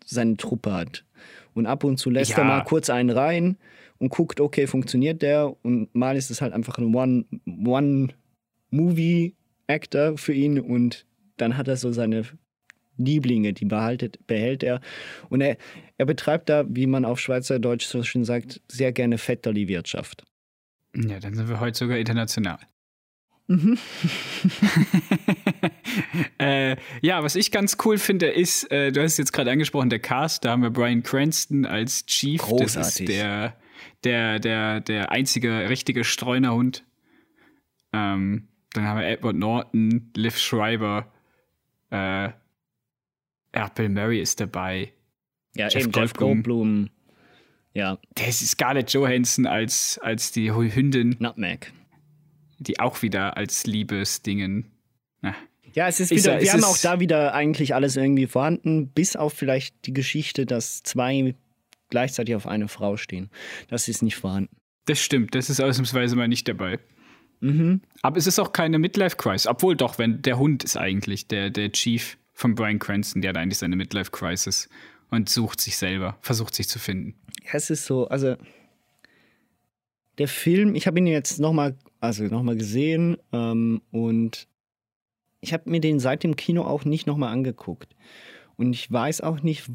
[0.05, 1.03] seine Truppe hat.
[1.53, 2.37] Und ab und zu lässt Ja.
[2.39, 3.57] er mal kurz einen rein
[3.97, 5.55] und guckt, okay, funktioniert der?
[5.63, 7.25] Und mal ist es halt einfach ein One-
[8.71, 11.05] One-Movie-Actor für ihn und
[11.37, 12.23] dann hat er so seine
[12.97, 14.81] Lieblinge, die behaltet, behält er.
[15.29, 15.57] Und er,
[15.97, 20.23] er betreibt da, wie man auf Schweizerdeutsch so schön sagt, sehr gerne Vetterli-Wirtschaft.
[20.95, 22.59] Ja, dann sind wir heute sogar international.
[26.37, 29.89] äh, ja, was ich ganz cool finde, ist, äh, du hast es jetzt gerade angesprochen,
[29.89, 32.41] der Cast, da haben wir Brian Cranston als Chief.
[32.41, 33.01] Das Großartig.
[33.01, 33.55] ist der,
[34.03, 36.83] der, der, der einzige richtige Streunerhund.
[37.93, 41.13] Ähm, dann haben wir Edward Norton, Liv Schreiber,
[41.89, 42.31] äh,
[43.75, 44.93] Bill Murray ist dabei.
[45.55, 46.43] Ja, Jeff eben Jeff Goldblum.
[46.43, 46.89] Goldblum.
[47.77, 51.71] Ja, Der ist Scarlett Johansson als, als die Hündin, Nutmeg.
[52.57, 54.71] die auch wieder als Liebesdingen.
[55.21, 55.35] Na,
[55.73, 58.25] Ja, es ist wieder, sag, wir es haben ist- auch da wieder eigentlich alles irgendwie
[58.25, 61.35] vorhanden, bis auf vielleicht die Geschichte, dass zwei
[61.89, 63.29] gleichzeitig auf eine Frau stehen.
[63.67, 64.55] Das ist nicht vorhanden.
[64.85, 66.79] Das stimmt, das ist ausnahmsweise mal nicht dabei.
[68.01, 69.45] Aber es ist auch keine Midlife-Crisis.
[69.45, 73.37] Obwohl doch, wenn der Hund ist eigentlich der, der Chief von Brian Cranston, der hat
[73.37, 74.67] eigentlich seine Midlife-Crisis
[75.09, 77.15] und sucht sich selber, versucht sich zu finden.
[77.45, 78.35] Ja, es ist so, also
[80.17, 84.47] der Film, ich habe ihn jetzt nochmal, also nochmal gesehen ähm, und
[85.41, 87.95] ich habe mir den seit dem Kino auch nicht nochmal angeguckt.
[88.55, 89.69] Und ich weiß auch nicht,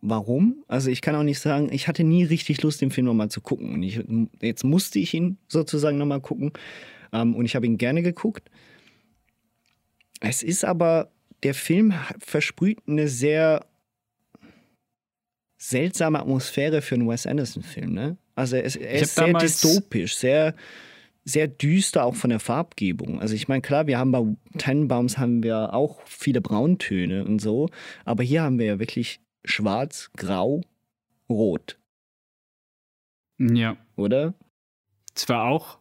[0.00, 0.64] warum.
[0.68, 3.40] Also ich kann auch nicht sagen, ich hatte nie richtig Lust, den Film nochmal zu
[3.40, 3.74] gucken.
[3.74, 4.00] Und ich,
[4.40, 6.52] jetzt musste ich ihn sozusagen nochmal gucken.
[7.12, 8.48] Ähm, und ich habe ihn gerne geguckt.
[10.20, 11.10] Es ist aber,
[11.42, 13.66] der Film versprüht eine sehr
[15.58, 18.16] seltsame Atmosphäre für einen Wes Anderson-Film, ne?
[18.34, 20.54] Also er ist, er ist sehr dystopisch, sehr,
[21.24, 23.20] sehr düster auch von der Farbgebung.
[23.20, 24.22] Also ich meine, klar, wir haben bei
[24.58, 27.70] Tannenbaums haben wir auch viele Brauntöne und so,
[28.04, 30.60] aber hier haben wir ja wirklich schwarz, grau,
[31.28, 31.78] rot,
[33.38, 34.34] Ja, oder?
[35.14, 35.78] zwar auch,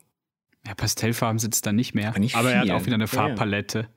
[0.66, 3.28] ja, Pastellfarben sitzt da nicht mehr, Aber nicht aber er hat auch wieder eine Ja,
[3.28, 3.90] ja.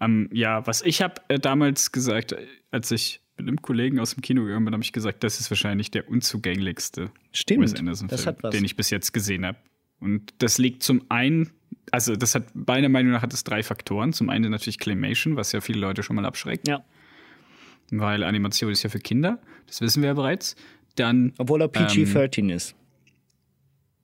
[0.00, 4.14] Ähm, ja, was ich habe äh, damals gesagt, äh, als ich mit einem Kollegen aus
[4.14, 8.36] dem Kino gegangen bin, habe ich gesagt, das ist wahrscheinlich der unzugänglichste Stimmt, Wes Anderson-Film,
[8.52, 9.58] den ich bis jetzt gesehen habe.
[9.98, 11.50] Und das liegt zum einen,
[11.90, 14.12] also das hat meiner Meinung nach hat es drei Faktoren.
[14.12, 16.84] Zum einen natürlich Claymation, was ja viele Leute schon mal abschreckt, Ja.
[17.90, 20.56] weil Animation ist ja für Kinder, das wissen wir ja bereits.
[20.96, 22.74] Dann, Obwohl er PG-13 ist.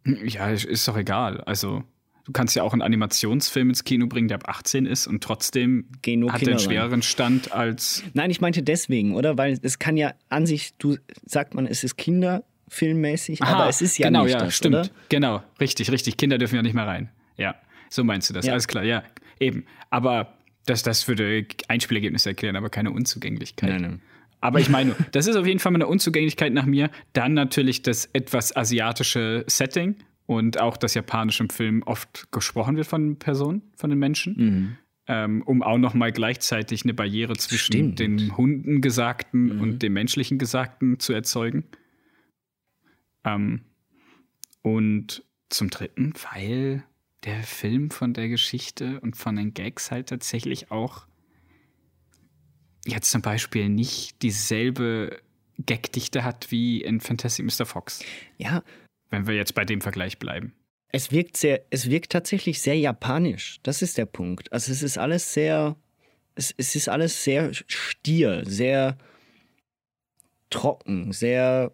[0.05, 1.41] ja, ist doch egal.
[1.43, 1.83] Also
[2.27, 5.87] du kannst ja auch einen Animationsfilm ins Kino bringen, der ab 18 ist und trotzdem
[6.07, 9.39] nur hat er einen schwereren Stand als Nein, ich meinte deswegen, oder?
[9.39, 13.81] Weil es kann ja an sich, du sagt man, es ist kinderfilmmäßig, aber Aha, es
[13.81, 14.75] ist ja genau, nicht ja, das, stimmt.
[14.75, 14.89] oder?
[15.09, 16.17] Genau, richtig, richtig.
[16.17, 17.11] Kinder dürfen ja nicht mehr rein.
[17.37, 17.55] Ja,
[17.89, 18.45] so meinst du das.
[18.45, 18.53] Ja.
[18.53, 19.05] Alles klar, ja,
[19.39, 19.65] eben.
[19.91, 20.35] Aber
[20.67, 23.71] das, das würde Einspielergebnisse erklären, aber keine Unzugänglichkeit.
[23.71, 24.03] Nein, nein.
[24.41, 26.91] Aber ich meine, das ist auf jeden Fall mal eine Unzugänglichkeit nach mir.
[27.13, 29.95] Dann natürlich das etwas asiatische Setting
[30.27, 34.37] und auch das japanische im Film oft gesprochen wird von Personen, von den Menschen.
[34.37, 34.77] Mhm.
[35.09, 38.01] Ähm, um auch noch mal gleichzeitig eine Barriere zwischen Stimmt.
[38.01, 38.17] Mhm.
[38.17, 41.65] den Hunden Gesagten und dem menschlichen Gesagten zu erzeugen.
[43.25, 43.61] Ähm,
[44.63, 46.83] und zum Dritten, weil
[47.25, 51.07] der Film von der Geschichte und von den Gags halt tatsächlich auch
[52.85, 55.21] jetzt zum Beispiel nicht dieselbe
[55.65, 57.67] Gagdichte hat wie in Fantastic Mr.
[57.67, 58.05] Fox,
[58.39, 58.63] Ja,
[59.11, 60.55] wenn wir jetzt bei dem Vergleich bleiben.
[60.93, 63.59] es wirkt sehr, es wirkt tatsächlich sehr japanisch.
[63.63, 64.53] Das ist der Punkt.
[64.53, 65.77] Also es ist alles sehr,
[66.35, 68.97] es, es ist alles sehr stier, sehr
[70.51, 71.73] trocken, sehr,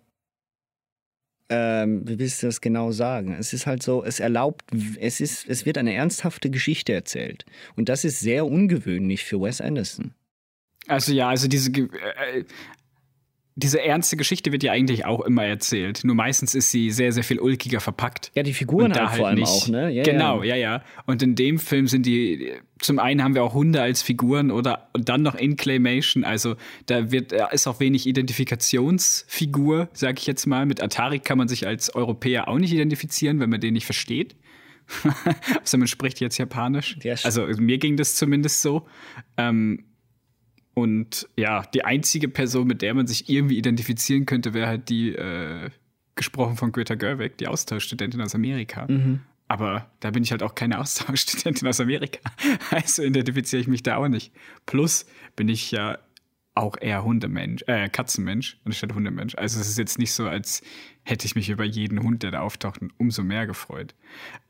[1.49, 3.35] ähm, wie willst du das genau sagen?
[3.35, 4.65] Es ist halt so, es erlaubt,
[4.99, 7.45] es ist, es wird eine ernsthafte Geschichte erzählt.
[7.77, 10.15] Und das ist sehr ungewöhnlich für Wes Anderson.
[10.89, 12.45] Also ja, also diese, äh,
[13.55, 16.05] diese ernste Geschichte wird ja eigentlich auch immer erzählt.
[16.05, 18.31] Nur meistens ist sie sehr, sehr viel ulkiger verpackt.
[18.35, 19.91] Ja, die Figuren halt vor allem auch, ne?
[19.91, 20.57] Ja, genau, ja.
[20.57, 20.77] ja.
[20.77, 24.51] ja, Und in dem Film sind die, zum einen haben wir auch Hunde als Figuren
[24.51, 26.25] oder und dann noch in Claymation.
[26.25, 30.65] Also da wird, da ist auch wenig Identifikationsfigur, sag ich jetzt mal.
[30.65, 34.35] Mit Atari kann man sich als Europäer auch nicht identifizieren, wenn man den nicht versteht.
[35.61, 36.97] also man spricht jetzt Japanisch.
[37.03, 38.87] Ja, also mir ging das zumindest so.
[39.37, 39.85] Ähm,
[40.75, 45.15] und ja, die einzige Person, mit der man sich irgendwie identifizieren könnte, wäre halt die,
[45.15, 45.71] äh,
[46.15, 48.87] gesprochen von Greta Gerwig, die Austauschstudentin aus Amerika.
[49.49, 52.21] Aber da bin ich halt auch keine Austauschstudentin aus Amerika.
[52.71, 54.33] Also identifiziere ich mich da auch nicht.
[54.67, 55.07] Plus
[55.37, 55.99] bin ich ja
[56.55, 59.35] auch eher Hundemensch, äh, Katzenmensch anstatt Hundemensch.
[59.37, 60.63] Also es ist jetzt nicht so, als
[61.03, 63.95] hätte ich mich über jeden Hund, der da auftaucht, umso mehr gefreut.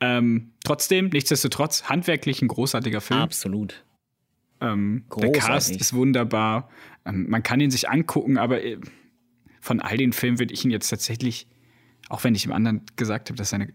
[0.01, 3.21] Ähm, trotzdem, nichtsdestotrotz, handwerklich ein großartiger Film.
[3.21, 3.85] Absolut.
[4.63, 6.69] Ähm, der Cast ist wunderbar.
[7.05, 8.79] Ähm, man kann ihn sich angucken, aber äh,
[9.61, 11.49] von all den Filmen würde ich ihn jetzt tatsächlich,
[12.09, 13.73] auch wenn ich im anderen gesagt habe, dass seine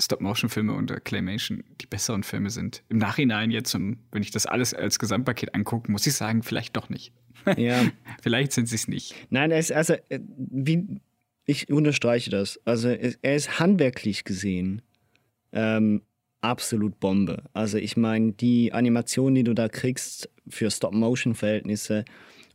[0.00, 2.82] Stop-Motion-Filme und Claymation die besseren Filme sind.
[2.88, 6.88] Im Nachhinein jetzt, wenn ich das alles als Gesamtpaket angucke, muss ich sagen, vielleicht doch
[6.88, 7.12] nicht.
[7.56, 7.84] Ja.
[8.22, 9.14] vielleicht sind sie es nicht.
[9.30, 11.00] Nein, ist also, äh, wie,
[11.44, 12.60] ich unterstreiche das.
[12.64, 14.82] Also er ist handwerklich gesehen
[15.52, 16.02] ähm,
[16.42, 17.44] absolut Bombe.
[17.54, 22.04] Also ich meine, die Animation, die du da kriegst für Stop-Motion-Verhältnisse,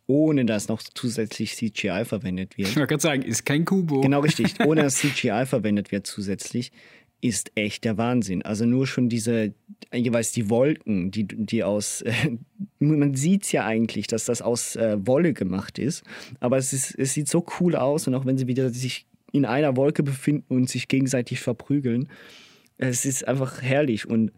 [0.06, 2.70] ohne dass noch zusätzlich CGI verwendet wird.
[2.70, 4.02] Ich wollte gerade sagen, ist kein Kubo.
[4.02, 6.72] Genau richtig, ohne dass CGI verwendet wird zusätzlich,
[7.20, 8.44] ist echt der Wahnsinn.
[8.44, 9.54] Also nur schon diese,
[9.94, 12.14] jeweils die Wolken, die, die aus, äh,
[12.80, 16.04] man sieht es ja eigentlich, dass das aus äh, Wolle gemacht ist,
[16.40, 19.46] aber es, ist, es sieht so cool aus und auch wenn sie wieder sich in
[19.46, 22.08] einer Wolke befinden und sich gegenseitig verprügeln,
[22.78, 24.32] es ist einfach herrlich und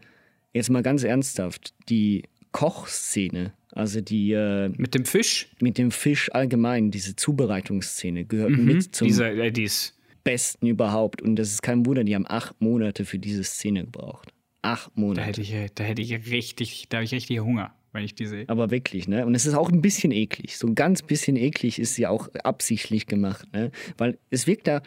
[0.52, 6.30] jetzt mal ganz ernsthaft, die Kochszene, also die äh, mit dem Fisch, mit dem Fisch
[6.32, 11.22] allgemein, diese Zubereitungsszene gehört mhm, mit zum dieser, äh, dies besten überhaupt.
[11.22, 14.32] Und das ist kein Wunder, die haben acht Monate für diese Szene gebraucht.
[14.62, 15.20] Acht Monate.
[15.20, 18.26] Da hätte ich, da hätte ich richtig, da habe ich richtig Hunger, wenn ich die
[18.26, 18.44] sehe.
[18.48, 19.24] Aber wirklich, ne?
[19.24, 20.58] Und es ist auch ein bisschen eklig.
[20.58, 23.70] So ein ganz bisschen eklig ist sie auch absichtlich gemacht, ne?
[23.96, 24.82] Weil es wirkt da,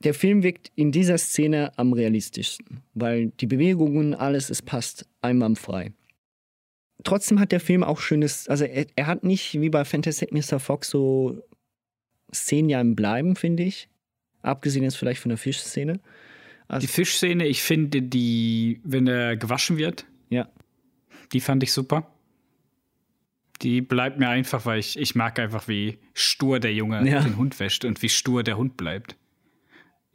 [0.00, 2.82] der Film wirkt in dieser Szene am realistischsten.
[2.94, 5.92] Weil die Bewegungen, alles, es passt einwandfrei.
[7.04, 10.58] Trotzdem hat der Film auch schönes, also er, er hat nicht wie bei Fantastic Mr.
[10.58, 11.42] Fox so
[12.34, 13.88] Szenen ja im Bleiben, finde ich.
[14.42, 16.00] Abgesehen jetzt vielleicht von der Fischszene.
[16.68, 20.48] Also die Fischszene, ich finde die, wenn er gewaschen wird, ja.
[21.32, 22.10] die fand ich super.
[23.62, 27.22] Die bleibt mir einfach, weil ich, ich mag einfach, wie stur der Junge ja.
[27.22, 29.16] den Hund wäscht und wie stur der Hund bleibt.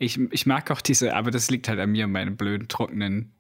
[0.01, 3.31] Ich, ich mag auch diese, aber das liegt halt an mir, meinem blöden, trockenen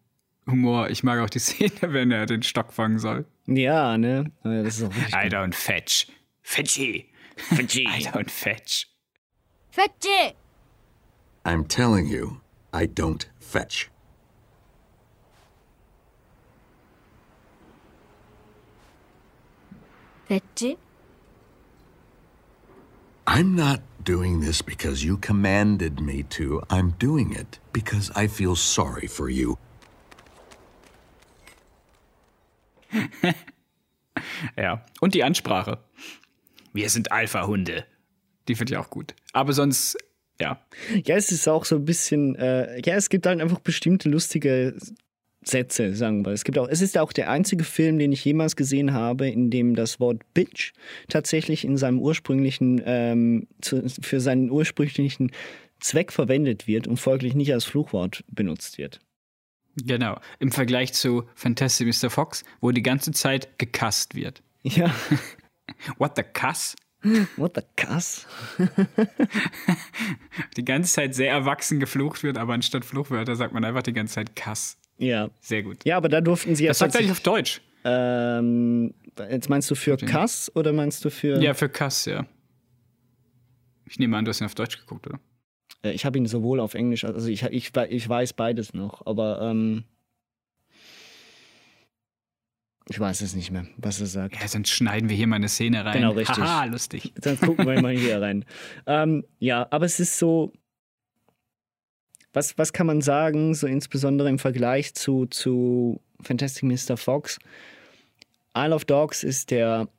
[0.45, 0.91] Humor.
[0.91, 3.25] Ich mag auch die Szene, wenn er den Stock fangen soll.
[3.47, 4.31] Ja, ne?
[4.43, 6.05] Das ist auch I don't fetch.
[6.43, 7.09] Fetchy.
[7.35, 7.87] Fetchy.
[7.87, 8.87] I don't fetch.
[9.71, 10.35] Fetchy.
[11.45, 13.89] I'm telling you, I don't fetch.
[20.27, 20.77] Fetchy?
[23.25, 26.61] I'm not doing this because you commanded me to.
[26.69, 29.57] I'm doing it because I feel sorry for you.
[34.57, 35.79] ja, und die Ansprache.
[36.73, 37.85] Wir sind Alpha-Hunde.
[38.47, 39.15] Die finde ich auch gut.
[39.33, 39.97] Aber sonst
[40.41, 40.59] ja.
[41.05, 44.75] Ja, es ist auch so ein bisschen, äh, ja, es gibt halt einfach bestimmte lustige
[45.43, 46.31] Sätze, sagen wir.
[46.31, 49.49] Es gibt auch, es ist auch der einzige Film, den ich jemals gesehen habe, in
[49.49, 50.73] dem das Wort Bitch
[51.09, 55.31] tatsächlich in seinem ursprünglichen, ähm, zu, für seinen ursprünglichen
[55.79, 58.99] Zweck verwendet wird und folglich nicht als Fluchwort benutzt wird.
[59.75, 60.19] Genau.
[60.39, 62.09] Im Vergleich zu Fantastic Mr.
[62.09, 64.43] Fox, wo die ganze Zeit gekasst wird.
[64.61, 64.93] Ja.
[65.97, 66.75] What the Cuss?
[67.35, 68.27] What the Kass?
[70.57, 74.15] die ganze Zeit sehr erwachsen geflucht wird, aber anstatt Fluchwörter sagt man einfach die ganze
[74.15, 74.77] Zeit Kass.
[75.01, 75.29] Ja.
[75.39, 75.83] Sehr gut.
[75.83, 77.61] Ja, aber da durften sie Was sagt eigentlich auf Deutsch?
[77.83, 81.41] Ähm, jetzt meinst du für Kass oder meinst du für.
[81.41, 82.25] Ja, für Kass, ja.
[83.85, 85.19] Ich nehme an, du hast ihn auf Deutsch geguckt, oder?
[85.83, 89.41] Äh, ich habe ihn sowohl auf Englisch, also ich, ich, ich weiß beides noch, aber
[89.41, 89.85] ähm,
[92.87, 94.39] ich weiß es nicht mehr, was er sagt.
[94.39, 95.93] Ja, sonst schneiden wir hier mal eine Szene rein.
[95.93, 96.43] Genau, richtig.
[96.43, 97.13] Haha, lustig.
[97.23, 98.45] Sonst gucken wir mal hier rein.
[98.85, 100.51] Ähm, ja, aber es ist so.
[102.33, 106.97] Was, was kann man sagen, so insbesondere im Vergleich zu, zu Fantastic Mr.
[106.97, 107.39] Fox?
[108.55, 109.89] Isle of Dogs ist der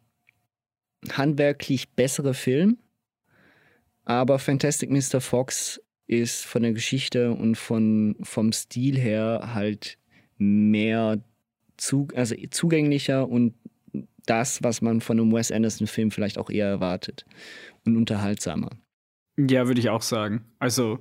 [1.11, 2.79] handwerklich bessere Film,
[4.05, 5.21] aber Fantastic Mr.
[5.21, 9.99] Fox ist von der Geschichte und von, vom Stil her halt
[10.39, 11.23] mehr
[11.77, 13.55] zu, also zugänglicher und
[14.27, 17.25] das, was man von einem Wes Anderson-Film vielleicht auch eher erwartet.
[17.85, 18.71] Und unterhaltsamer.
[19.37, 20.45] Ja, würde ich auch sagen.
[20.61, 21.01] Also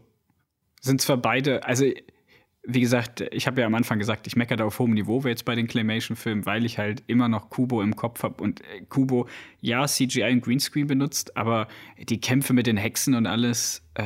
[0.81, 1.85] sind zwar beide, also
[2.63, 5.45] wie gesagt, ich habe ja am Anfang gesagt, ich meckere da auf hohem Niveau jetzt
[5.45, 9.27] bei den Claymation-Filmen, weil ich halt immer noch Kubo im Kopf habe und äh, Kubo,
[9.61, 11.67] ja, CGI und Greenscreen benutzt, aber
[11.97, 14.03] die Kämpfe mit den Hexen und alles, äh,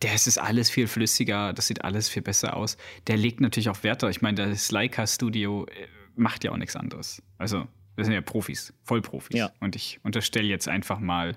[0.00, 2.76] das ist alles viel flüssiger, das sieht alles viel besser aus.
[3.06, 7.22] Der legt natürlich auch Wert Ich meine, das Leica-Studio äh, macht ja auch nichts anderes.
[7.38, 9.38] Also, wir sind ja Profis, Vollprofis.
[9.38, 9.50] Ja.
[9.60, 11.36] Und ich unterstelle jetzt einfach mal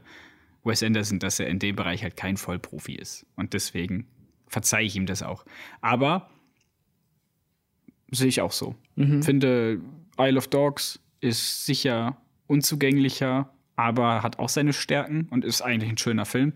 [0.63, 3.25] Wes Anderson, dass er in dem Bereich halt kein Vollprofi ist.
[3.35, 4.07] Und deswegen
[4.55, 5.43] verzeihe ich ihm das auch.
[5.81, 6.29] Aber
[8.11, 8.75] sehe ich auch so.
[8.95, 9.81] Finde,
[10.17, 12.15] Isle of Dogs ist sicher
[12.47, 16.53] unzugänglicher, aber hat auch seine Stärken und ist eigentlich ein schöner Film.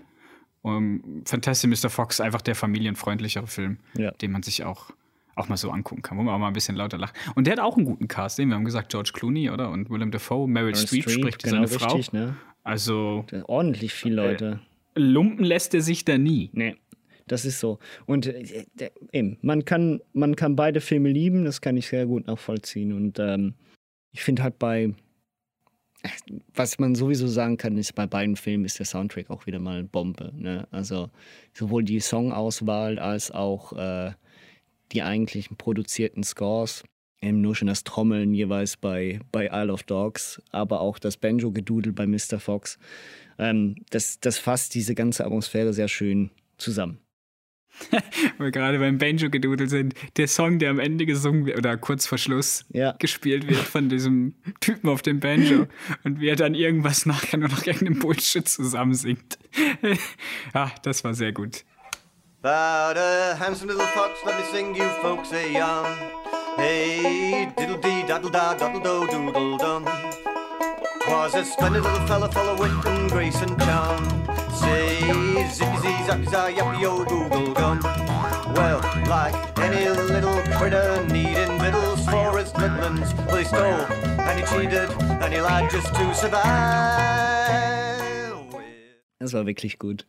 [0.61, 1.89] Um, Fantastic Mr.
[1.89, 4.11] Fox ist einfach der familienfreundlichere Film, Ja.
[4.11, 4.91] den man sich auch,
[5.35, 7.15] auch mal so angucken kann, wo man auch mal ein bisschen lauter lacht.
[7.35, 9.69] Und der hat auch einen guten Cast, den wir haben gesagt, George Clooney, oder?
[9.71, 11.95] Und Willem Dafoe, Meryl, Streep, spricht genau seine Frau.
[11.95, 12.37] richtig, ne?
[12.63, 14.59] Also Ordentlich viele Leute.
[14.95, 16.49] lumpen lässt er sich da nie.
[16.53, 16.75] Nee,
[17.31, 17.79] das ist so.
[18.05, 18.65] Und äh,
[19.11, 22.93] eben, man kann, man kann beide Filme lieben, das kann ich sehr gut nachvollziehen.
[22.93, 23.55] Und ähm,
[24.11, 24.93] ich finde halt bei,
[26.53, 29.83] was man sowieso sagen kann, ist, bei beiden Filmen ist der Soundtrack auch wieder mal
[29.83, 30.31] Bombe.
[30.35, 30.67] Ne?
[30.71, 31.09] Also
[31.53, 34.11] sowohl die Songauswahl als auch äh,
[34.91, 36.83] die eigentlichen produzierten Scores.
[37.21, 41.91] Eben nur schon das Trommeln jeweils bei, bei Isle of Dogs, aber auch das Banjo-Gedudel
[41.91, 42.39] bei Mr.
[42.39, 42.79] Fox.
[43.37, 46.99] Ähm, das, das fasst diese ganze Atmosphäre sehr schön zusammen.
[48.37, 51.77] Wo wir gerade beim Banjo gedudelt sind, der Song, der am Ende gesungen wird oder
[51.77, 52.93] kurz vor Schluss Ja.
[52.99, 55.67] gespielt wird von diesem Typen auf dem Banjo
[56.03, 59.37] und wie er dann irgendwas nachher nur noch irgendeinen Bullshit zusammensingt.
[60.53, 61.63] ja, das war sehr gut.
[62.41, 65.97] About a handsome little fox, let me sing you folks a yarn.
[66.57, 69.85] Hey, diddle dee, daddle da, daddle do, doodle dum.
[71.09, 74.05] Was a splendid little fella full of wit and grace and charm.
[74.53, 75.01] Say,
[75.49, 77.79] zippy zee, zappy za, yappy yo, google gum.
[78.53, 83.85] Well, like any little critter needing victuals for his littlins, well, he stole
[84.27, 84.89] and he cheated
[85.21, 87.59] and he lied just to survive.
[89.19, 90.05] Das war wirklich gut.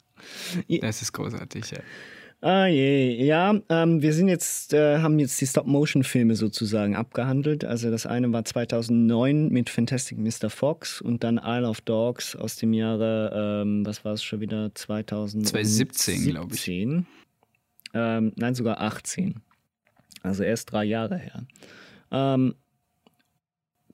[0.68, 1.78] Das ist großartig, ja.
[2.42, 7.66] Ah je, ja, ähm, wir sind jetzt, äh, haben jetzt die Stop-Motion-Filme sozusagen abgehandelt.
[7.66, 10.48] Also das eine war 2009 mit Fantastic Mr.
[10.48, 14.74] Fox und dann Isle of Dogs aus dem Jahre, ähm, was war es schon wieder,
[14.74, 16.66] 2017, 2017, glaub ich.
[17.92, 19.40] Ähm, nein, sogar 18.
[20.22, 21.46] Also erst drei Jahre her.
[22.10, 22.54] Ähm,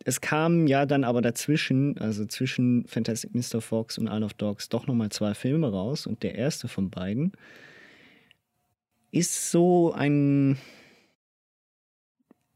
[0.04, 3.60] es kamen ja dann aber dazwischen, also zwischen Fantastic Mr.
[3.60, 7.32] Fox und Isle of Dogs, doch nochmal zwei Filme raus und der erste von beiden
[9.16, 10.58] ist so ein.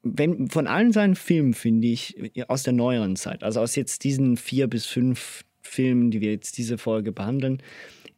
[0.03, 2.17] Wenn, von allen seinen Filmen, finde ich,
[2.49, 6.57] aus der neueren Zeit, also aus jetzt diesen vier bis fünf Filmen, die wir jetzt
[6.57, 7.63] diese Folge behandeln,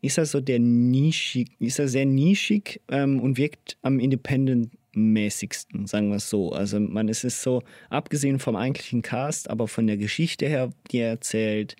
[0.00, 6.10] ist er so der nischig, ist er sehr nischig ähm, und wirkt am independent-mäßigsten, sagen
[6.10, 6.52] wir es so.
[6.52, 10.98] Also man es ist so, abgesehen vom eigentlichen Cast, aber von der Geschichte her, die
[10.98, 11.74] er erzählt,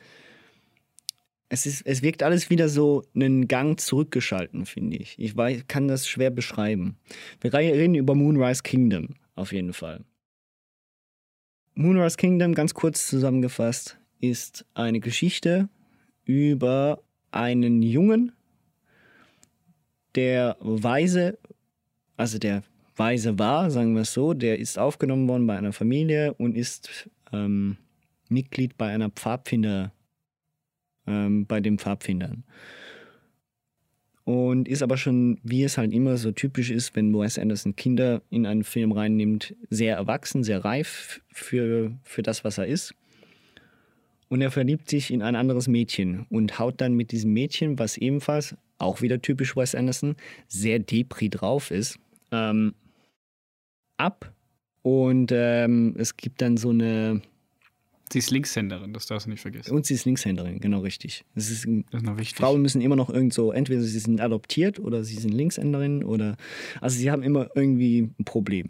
[1.53, 5.19] es, ist, es wirkt alles wieder so einen Gang zurückgeschalten, finde ich.
[5.19, 6.97] Ich weiß, kann das schwer beschreiben.
[7.43, 10.03] Wir reden über Moonrise Kingdom, auf jeden Fall.
[11.75, 15.69] Moonrise Kingdom, ganz kurz zusammengefasst, ist eine Geschichte
[16.25, 18.33] über einen Jungen,
[20.15, 21.37] der weise,
[22.17, 22.63] also der
[22.97, 27.11] weise war, sagen wir es so, der ist aufgenommen worden bei einer Familie und ist
[27.31, 27.77] ähm,
[28.31, 29.93] Mitglied bei einer Pfadfinder,
[31.07, 32.45] ähm, bei den Pfadfindern.
[34.25, 38.23] Und ist aber schon, wie es halt immer so typisch ist, wenn Wes Anderson Kinder
[38.31, 42.95] in einen Film reinnimmt, sehr erwachsen, sehr reif für, für das, was er ist.
[44.29, 47.97] Und er verliebt sich in ein anderes Mädchen und haut dann mit diesem Mädchen, was
[47.97, 50.17] ebenfalls, auch wieder typisch Wes Anderson,
[50.49, 51.99] sehr Depri drauf ist,
[52.31, 52.75] ähm,
[53.97, 54.33] ab.
[54.83, 57.23] Und ähm, es gibt dann so eine.
[58.13, 59.73] Sie ist Linkshänderin, das darfst du nicht vergessen.
[59.73, 61.25] Und sie ist Linkshänderin, genau richtig.
[61.35, 62.37] Das ist, Das ist noch wichtig.
[62.37, 66.37] Frauen müssen immer noch irgend so, entweder sie sind adoptiert oder sie sind Linkshänderin oder.
[66.83, 68.67] Also sie haben immer irgendwie ein Problem.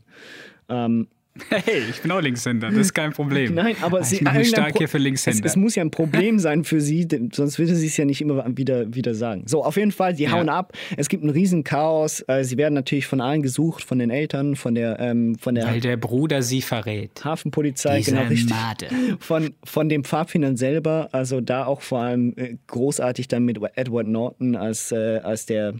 [0.68, 1.09] Ähm,
[1.49, 3.55] Hey, ich bin auch Linkshänder, das ist kein Problem.
[3.55, 5.47] Nein, aber ich sie mich irgendein stark Pro- hier für Linkshänder.
[5.47, 8.05] Es, es muss ja ein Problem sein für sie, denn sonst würde sie es ja
[8.05, 9.45] nicht immer wieder, wieder sagen.
[9.47, 10.33] So, auf jeden Fall, die Ja.
[10.33, 10.75] hauen ab.
[10.99, 12.23] Es gibt ein riesen Chaos.
[12.29, 15.66] Äh, Sie werden natürlich von allen gesucht, von den Eltern, von der, ähm, von der
[15.68, 17.25] Weil der Bruder sie verrät.
[17.25, 18.51] Hafenpolizei, Diese genau richtig.
[18.51, 18.88] Made.
[19.21, 24.07] Von, von den Pfadfindern selber, also da auch vor allem äh, großartig dann mit Edward
[24.07, 25.75] Norton als, äh, als der,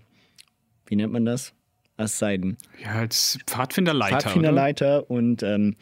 [0.87, 1.53] wie nennt man das?
[2.03, 4.17] Als sein Ja, als Pfadfinderleiter.
[4.17, 4.23] oder?
[4.23, 5.77] Pfadfinderleiter und ähm,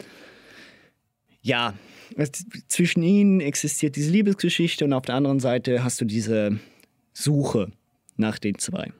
[1.41, 1.73] ja,
[2.67, 6.59] zwischen ihnen existiert diese Liebesgeschichte und auf der anderen Seite hast du diese
[7.13, 7.71] Suche
[8.17, 8.91] nach den zwei.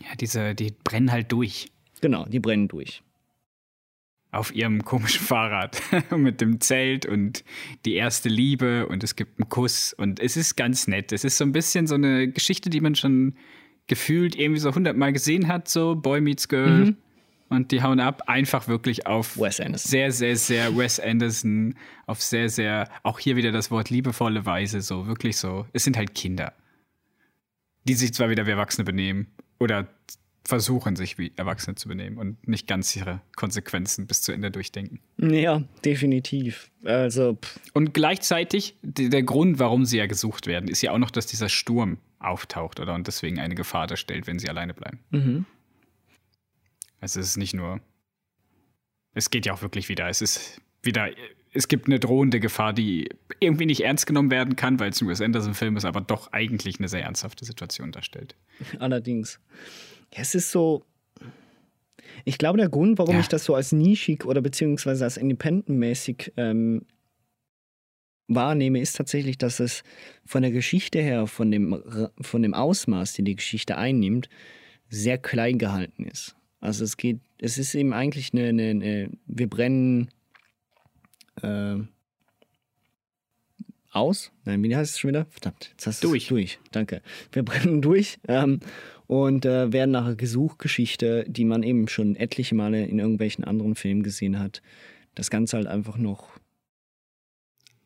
[0.00, 1.70] Ja, diese, die brennen halt durch.
[2.00, 3.02] Genau, die brennen durch.
[4.32, 5.80] Auf ihrem komischen Fahrrad.
[6.16, 7.44] mit dem Zelt und
[7.84, 11.12] die erste Liebe und es gibt einen Kuss und es ist ganz nett.
[11.12, 13.36] Es ist so ein bisschen so eine Geschichte, die man schon
[13.86, 16.96] gefühlt irgendwie so hundertmal gesehen hat, so Boy Meets Girl.
[17.48, 19.90] Und die hauen ab, einfach wirklich auf Wes Anderson.
[19.90, 21.74] sehr, sehr, sehr Wes Anderson,
[22.06, 25.66] auf sehr, sehr, auch hier wieder das Wort liebevolle Weise, so wirklich so.
[25.74, 26.54] Es sind halt Kinder,
[27.84, 29.26] die sich zwar wieder wie Erwachsene benehmen
[29.60, 29.86] oder
[30.44, 35.00] versuchen, sich wie Erwachsene zu benehmen und nicht ganz ihre Konsequenzen bis zu Ende durchdenken.
[35.18, 36.70] Ja, definitiv.
[36.84, 37.34] Also.
[37.34, 37.60] Pff.
[37.74, 41.48] Und gleichzeitig, der Grund, warum sie ja gesucht werden, ist ja auch noch, dass dieser
[41.48, 42.94] Sturm auftaucht, oder?
[42.94, 45.00] Und deswegen eine Gefahr darstellt, wenn sie alleine bleiben.
[45.10, 45.46] Mhm.
[47.00, 47.80] Also es ist nicht nur.
[49.14, 50.08] Es geht ja auch wirklich wieder.
[50.08, 51.10] Es ist wieder.
[51.54, 55.08] Es gibt eine drohende Gefahr, die irgendwie nicht ernst genommen werden kann, weil es ein
[55.08, 58.36] Wes Anderson-Film ist, aber doch eigentlich eine sehr ernsthafte Situation darstellt.
[58.78, 59.38] Allerdings.
[60.10, 60.84] Es ist so.
[62.24, 63.20] Ich glaube, der Grund, warum Ja.
[63.20, 66.86] ich das so als nischig oder beziehungsweise als independent-mäßig ähm,
[68.28, 69.82] wahrnehme, ist tatsächlich, dass es
[70.24, 71.82] von der Geschichte her, von dem,
[72.20, 74.28] von dem Ausmaß, den die Geschichte einnimmt,
[74.88, 76.36] sehr klein gehalten ist.
[76.60, 80.10] Also es geht, es ist eben eigentlich eine, eine, eine wir brennen
[81.42, 81.78] äh,
[83.90, 84.32] aus.
[84.44, 85.26] Nein, wie heißt es schon wieder?
[85.26, 86.28] Verdammt, jetzt hast du Durch.
[86.28, 86.58] durch.
[86.70, 87.02] Danke.
[87.32, 88.60] Wir brennen durch ähm,
[89.06, 93.74] und äh, werden nach einer Gesuchgeschichte, die man eben schon etliche Male in irgendwelchen anderen
[93.74, 94.62] Filmen gesehen hat,
[95.14, 96.30] das Ganze halt einfach noch.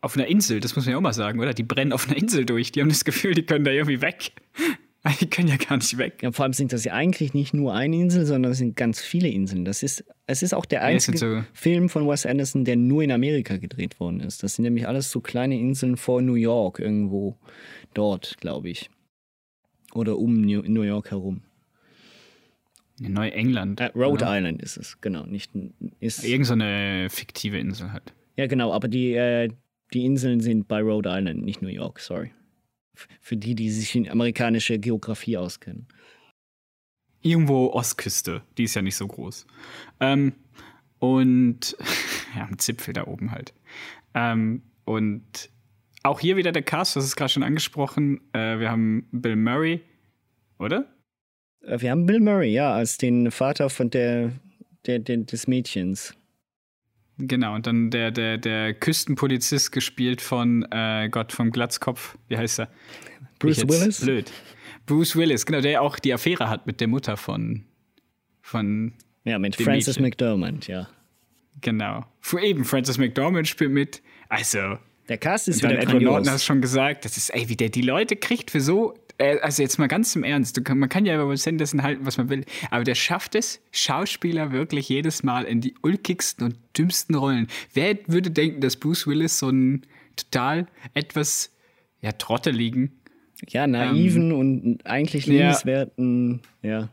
[0.06, 1.52] Auf einer Insel, das muss man ja auch mal sagen, oder?
[1.52, 2.70] Die brennen auf einer Insel durch.
[2.70, 4.30] Die haben das Gefühl, die können da irgendwie weg.
[5.20, 6.20] Die können ja gar nicht weg.
[6.22, 9.00] Ja, vor allem sind das ja eigentlich nicht nur eine Insel, sondern es sind ganz
[9.00, 9.64] viele Inseln.
[9.64, 13.04] Das ist, es ist auch der Ja, einzige so- Film von Wes Anderson, der nur
[13.04, 14.42] in Amerika gedreht worden ist.
[14.42, 17.36] Das sind nämlich alles so kleine Inseln vor New York, irgendwo
[17.94, 18.90] dort, glaube ich.
[19.94, 21.42] Oder um New, New York herum.
[23.00, 23.78] In Neuengland.
[23.80, 24.36] Äh, Rhode oder?
[24.38, 25.24] Island ist es, genau.
[25.24, 25.52] Nicht,
[26.00, 28.12] ist, Irgend so eine fiktive Insel halt.
[28.36, 29.50] ja, genau, aber die, äh,
[29.92, 32.32] die Inseln sind bei Rhode Island, nicht New York, sorry.
[33.20, 35.86] Für die, die sich in amerikanische Geografie auskennen.
[37.20, 39.46] Irgendwo Ostküste, die ist ja nicht so groß.
[40.00, 40.32] Ähm,
[40.98, 41.76] und
[42.36, 43.52] ja, am Zipfel da oben halt.
[44.14, 45.50] Ähm, und
[46.02, 48.20] auch hier wieder der Cast, das ist gerade schon angesprochen.
[48.32, 49.82] Äh, wir haben Bill Murray,
[50.58, 50.86] oder?
[51.62, 54.32] Äh, Wir haben Bill Murray, ja, als den Vater von der,
[54.86, 56.14] der, der des Mädchens.
[57.18, 62.18] Genau, und dann der, der, der Küstenpolizist gespielt von äh, Gott vom Glatzkopf.
[62.28, 62.68] Wie heißt er?
[63.38, 64.00] Bruce Willis?
[64.00, 64.32] Blöd.
[64.84, 67.64] Bruce Willis, genau, der auch die Affäre hat mit der Mutter von,
[68.42, 68.92] von
[69.24, 70.04] Ja, mit Dem Frances Mädchen.
[70.04, 70.88] McDormand, ja.
[71.60, 72.04] genau.
[72.20, 74.02] Für eben, Francis McDormand spielt mit.
[74.28, 77.70] Also, Der Cast ist wieder Edward Norton hast schon gesagt, das ist, ey, wie der
[77.70, 78.94] die Leute kriegt für so.
[79.18, 82.04] Äh, also jetzt mal ganz im Ernst, kann, man kann ja über Wes Anderson halten,
[82.04, 86.56] was man will, aber der schafft es, Schauspieler wirklich jedes Mal in die ulkigsten und
[86.76, 87.48] dümmsten Rollen.
[87.72, 89.82] Wer würde denken, dass Bruce Willis so einen
[90.16, 91.50] total etwas
[92.00, 92.92] ja, trotteligen
[93.48, 95.38] Ja, naiven und eigentlich Ähm, ja.
[95.40, 96.88] liebenswerten, ja.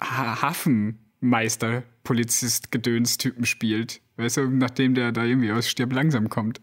[0.00, 4.00] Ha Hafenmeister, Polizist, Gedönstypen spielt.
[4.16, 6.60] Weißt du, nachdem der da irgendwie aus Stirb langsam kommt.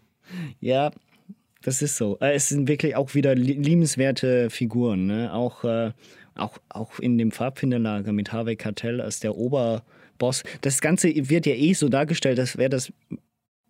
[0.59, 0.91] Ja,
[1.61, 2.17] das ist so.
[2.21, 5.33] Äh, Es sind wirklich auch wieder li- liebenswerte Figuren, ne?
[5.33, 5.91] Auch, äh,
[6.35, 10.43] auch, auch in dem Pfadfinderlager mit Harvey Keitel als der Oberboss.
[10.61, 12.93] Das Ganze wird ja eh so dargestellt, als wäre das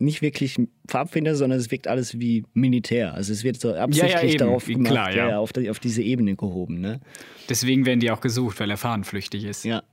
[0.01, 3.13] nicht wirklich ein Pfadfinder, sondern es wirkt alles wie Militär.
[3.15, 4.37] Also es wird so absichtlich eben.
[4.37, 5.29] darauf Wie- gemacht, klar, ja.
[5.31, 7.01] ja, auf, die, auf diese Ebene gehoben, ne?
[7.49, 9.65] Deswegen werden die auch gesucht, weil er fahnenflüchtig ist.
[9.65, 9.83] Ja.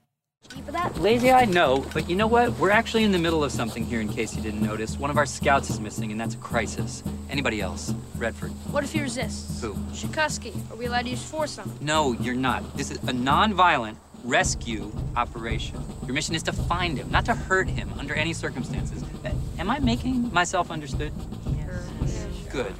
[0.96, 2.58] Lazy eye, no, but you know what?
[2.58, 4.96] We're actually in the middle of something here in case you didn't notice.
[4.98, 7.02] One of our scouts is missing, and that's a crisis.
[7.30, 7.92] Anybody else?
[8.16, 8.50] Redford.
[8.72, 9.60] What if he resists?
[9.60, 9.74] Who?
[9.92, 10.54] Shukusky.
[10.70, 11.78] Are we allowed to use force on him?
[11.80, 12.76] No, you're not.
[12.76, 15.82] This is a non-violent rescue operation.
[16.04, 19.04] Your mission is to find him, not to hurt him under any circumstances.
[19.24, 21.12] Uh, Am I making myself understood?
[21.56, 21.88] Yes.
[22.50, 22.74] Good.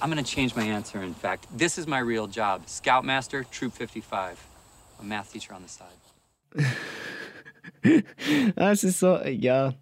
[0.00, 1.46] I'm gonna change my answer, in fact.
[1.56, 2.68] This is my real job.
[2.68, 4.38] Scoutmaster, Troop 55.
[4.98, 6.66] A math teacher on the side.
[8.56, 9.74] Ah, es ist so, äh, ja.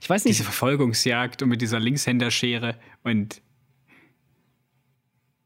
[0.00, 3.42] Ich weiß nicht, Diese Verfolgungsjagd und mit dieser Linkshänderschere und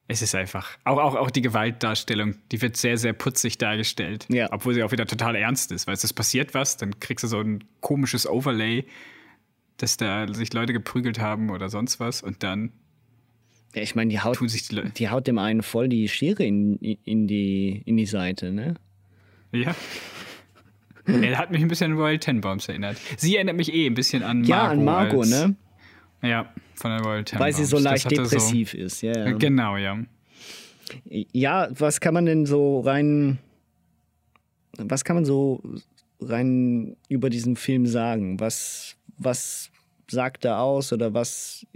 [0.09, 4.27] es ist einfach, auch, auch, auch die Gewaltdarstellung, die wird sehr, sehr putzig dargestellt.
[4.31, 4.49] Ja.
[4.53, 7.41] Obwohl sie auch wieder total ernst ist, weil es passiert was, dann kriegst du so
[7.41, 8.87] ein komisches Overlay,
[9.77, 12.73] dass da sich Leute geprügelt haben oder sonst was und dann
[13.75, 17.27] ja, ich meine, die haut, die die haut dem einen voll die Schere in, in,
[17.27, 18.75] die, in die Seite, ne?
[19.53, 19.75] Ja.
[21.07, 22.99] Er hat mich ein bisschen an Royal Tenenbaums erinnert.
[23.17, 24.49] Sie erinnert mich eh ein bisschen an Margot.
[24.49, 25.57] Ja, an Margot, als, ne?
[26.23, 27.41] Ja, von der Royal Tenenbaums.
[27.41, 29.17] Weil sie so leicht depressiv ist, ja.
[29.17, 29.33] ja.
[29.33, 29.99] Genau, ja.
[31.05, 33.39] Ja, was kann man denn so rein.
[34.77, 35.63] Was kann man so
[36.21, 38.39] rein über diesen Film sagen?
[38.41, 39.71] Was, was
[40.11, 41.67] sagt er aus oder was.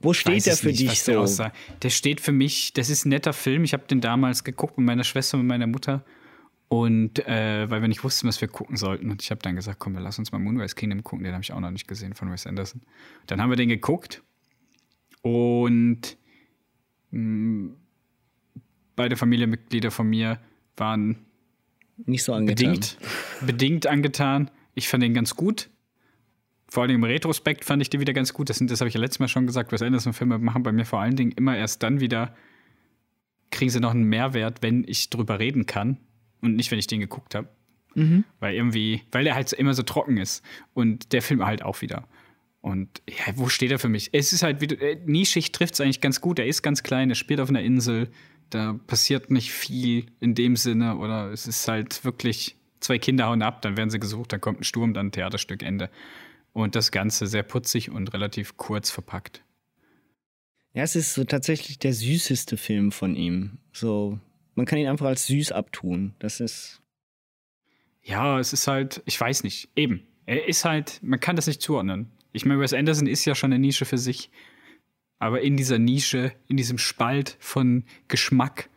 [0.00, 1.20] Wo steht er für nicht, dich der so?
[1.20, 1.56] aussagt.
[1.82, 3.64] Der steht für mich, das ist ein netter Film.
[3.64, 6.04] Ich habe den damals geguckt mit meiner Schwester und meiner Mutter.
[6.68, 9.10] Und äh, weil wir nicht wussten, was wir gucken sollten.
[9.10, 11.24] Und ich habe dann gesagt, komm, wir lass uns mal Moonrise Kingdom gucken.
[11.24, 12.82] Den habe ich auch noch nicht gesehen von Wes Anderson.
[13.26, 14.22] Dann haben wir den geguckt.
[15.22, 16.18] Und
[17.10, 17.70] mh,
[18.96, 20.38] beide Familienmitglieder von mir
[20.76, 21.24] waren
[22.04, 22.72] nicht so angetan.
[22.72, 22.98] Bedingt,
[23.40, 24.50] bedingt angetan.
[24.74, 25.70] Ich fand den ganz gut.
[26.68, 28.50] Vor allem im Retrospekt fand ich den wieder ganz gut.
[28.50, 29.72] Das, das habe ich ja letztes Mal schon gesagt.
[29.72, 32.36] Was Anderson-Filme machen bei mir vor allen Dingen immer erst dann wieder,
[33.50, 35.96] kriegen sie noch einen Mehrwert, wenn ich drüber reden kann
[36.40, 37.48] und nicht, wenn ich den geguckt habe.
[37.94, 38.24] Mhm.
[38.40, 40.44] Weil irgendwie, weil er halt immer so trocken ist.
[40.74, 42.06] Und der Film halt auch wieder.
[42.60, 44.10] Und ja, wo steht er für mich?
[44.12, 46.38] Es ist halt, wie äh, nischig trifft es eigentlich ganz gut.
[46.38, 48.08] Er ist ganz klein, er spielt auf einer Insel.
[48.50, 50.96] Da passiert nicht viel in dem Sinne.
[50.96, 54.60] Oder es ist halt wirklich, zwei Kinder hauen ab, dann werden sie gesucht, dann kommt
[54.60, 55.90] ein Sturm, dann ein Theaterstück, Ende.
[56.52, 59.42] Und das Ganze sehr putzig und relativ kurz verpackt.
[60.74, 63.58] Ja, es ist so tatsächlich der süßeste Film von ihm.
[63.72, 64.18] So,
[64.58, 66.14] man kann ihn einfach als süß abtun.
[66.18, 66.82] Das ist.
[68.02, 70.06] Ja, es ist halt, ich weiß nicht, eben.
[70.26, 72.10] Er ist halt, man kann das nicht zuordnen.
[72.32, 74.30] Ich meine, Wes Anderson ist ja schon eine Nische für sich.
[75.20, 78.68] Aber in dieser Nische, in diesem Spalt von Geschmack,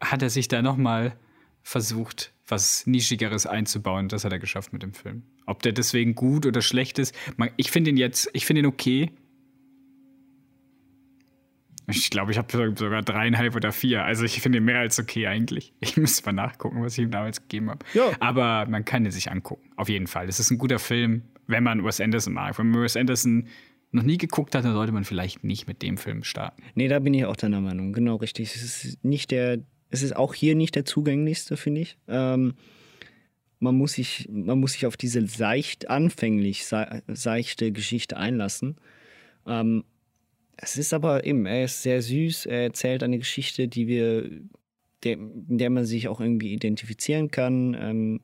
[0.00, 1.16] hat er sich da nochmal
[1.62, 4.08] versucht, was Nischigeres einzubauen.
[4.08, 5.22] Das hat er geschafft mit dem Film.
[5.46, 7.14] Ob der deswegen gut oder schlecht ist,
[7.56, 9.12] ich finde ihn jetzt, ich finde ihn okay.
[11.86, 14.04] Ich glaube, ich habe sogar dreieinhalb oder vier.
[14.04, 15.72] Also ich finde mehr als okay eigentlich.
[15.80, 17.84] Ich müsste mal nachgucken, was ich ihm damals gegeben habe.
[17.92, 18.10] Ja.
[18.20, 19.70] Aber man kann ihn sich angucken.
[19.76, 20.28] Auf jeden Fall.
[20.28, 22.58] Es ist ein guter Film, wenn man Wes Anderson mag.
[22.58, 23.48] Wenn man Wes Anderson
[23.92, 26.62] noch nie geguckt hat, dann sollte man vielleicht nicht mit dem Film starten.
[26.74, 27.92] Nee, da bin ich auch deiner Meinung.
[27.92, 28.54] Genau richtig.
[28.54, 29.58] Es ist nicht der,
[29.90, 31.98] es ist auch hier nicht der zugänglichste, finde ich.
[32.08, 32.54] Ähm,
[33.60, 38.76] man, muss sich, man muss sich auf diese seicht anfänglich seichte Geschichte einlassen.
[39.46, 39.84] Ähm,
[40.56, 44.30] es ist aber eben, er ist sehr süß, er erzählt eine Geschichte, die wir,
[45.02, 47.76] der, in der man sich auch irgendwie identifizieren kann.
[47.78, 48.20] Ähm,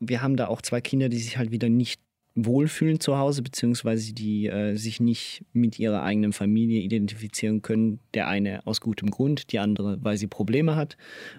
[0.00, 2.00] wir haben da auch zwei Kinder, die sich halt wieder nicht
[2.34, 8.00] wohlfühlen zu Hause, beziehungsweise die äh, sich nicht mit ihrer eigenen Familie identifizieren können.
[8.14, 10.96] Der eine aus gutem Grund, die andere, weil sie Probleme hat.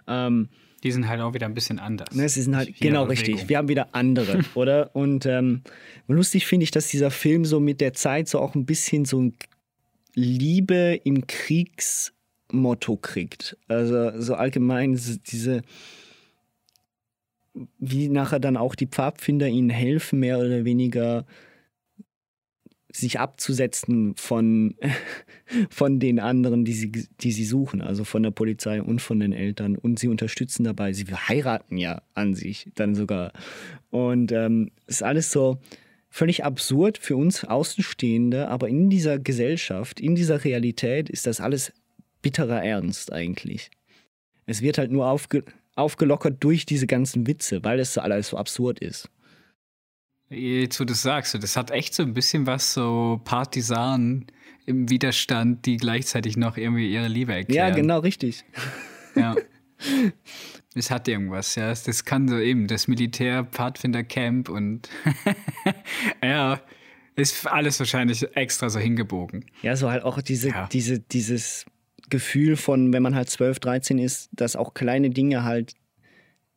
[0.08, 0.50] Ähm,
[0.84, 2.14] die sind halt auch wieder ein bisschen anders.
[2.14, 3.36] Ne, sie sind halt, genau Bewegung.
[3.36, 3.50] richtig.
[3.50, 4.96] Wir haben wieder andere, oder?
[4.96, 5.62] Und ähm,
[6.08, 9.22] lustig finde ich, dass dieser Film so mit der Zeit so auch ein bisschen so
[9.22, 9.34] ein
[10.14, 13.58] Liebe im Kriegsmotto kriegt.
[13.68, 15.62] Also so allgemein diese,
[17.80, 21.26] wie nachher dann auch die Pfadfinder ihnen helfen, mehr oder weniger
[22.96, 24.76] sich abzusetzen von,
[25.70, 29.34] von den anderen, die sie, die sie suchen, also von der Polizei und von den
[29.34, 29.76] Eltern.
[29.76, 30.94] Und sie unterstützen dabei.
[30.94, 33.34] Sie heiraten ja an sich dann sogar.
[33.90, 35.60] Und ähm, ist alles so
[36.10, 41.74] völlig absurd für uns Außenstehende, aber in dieser Gesellschaft, in dieser Realität ist das alles
[42.22, 43.72] bitterer Ernst eigentlich.
[44.46, 45.44] Es wird halt nur aufge
[45.76, 49.10] aufgelockert durch diese ganzen Witze, weil es alles so absurd ist.
[50.34, 54.28] Jetzt, wo du sagst, das hat echt so ein bisschen was so Partisanen
[54.66, 57.70] im Widerstand, die gleichzeitig noch irgendwie ihre Liebe erklären.
[57.70, 58.44] Ja, genau, richtig.
[59.16, 59.36] Ja.
[60.74, 61.68] es hat irgendwas, ja.
[61.68, 64.90] Das kann so eben das Militär, Pfadfinder-Camp und
[66.24, 66.60] ja,
[67.16, 69.46] ist alles wahrscheinlich extra so hingebogen.
[69.62, 70.68] Ja, so halt auch diese, ja.
[70.72, 71.66] diese, dieses
[72.10, 75.74] Gefühl von, wenn man halt 12, 13 ist, dass auch kleine Dinge halt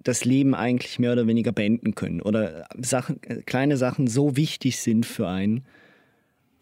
[0.06, 5.04] das Leben eigentlich mehr oder weniger beenden können oder Sachen, kleine Sachen so wichtig sind
[5.04, 5.64] für einen.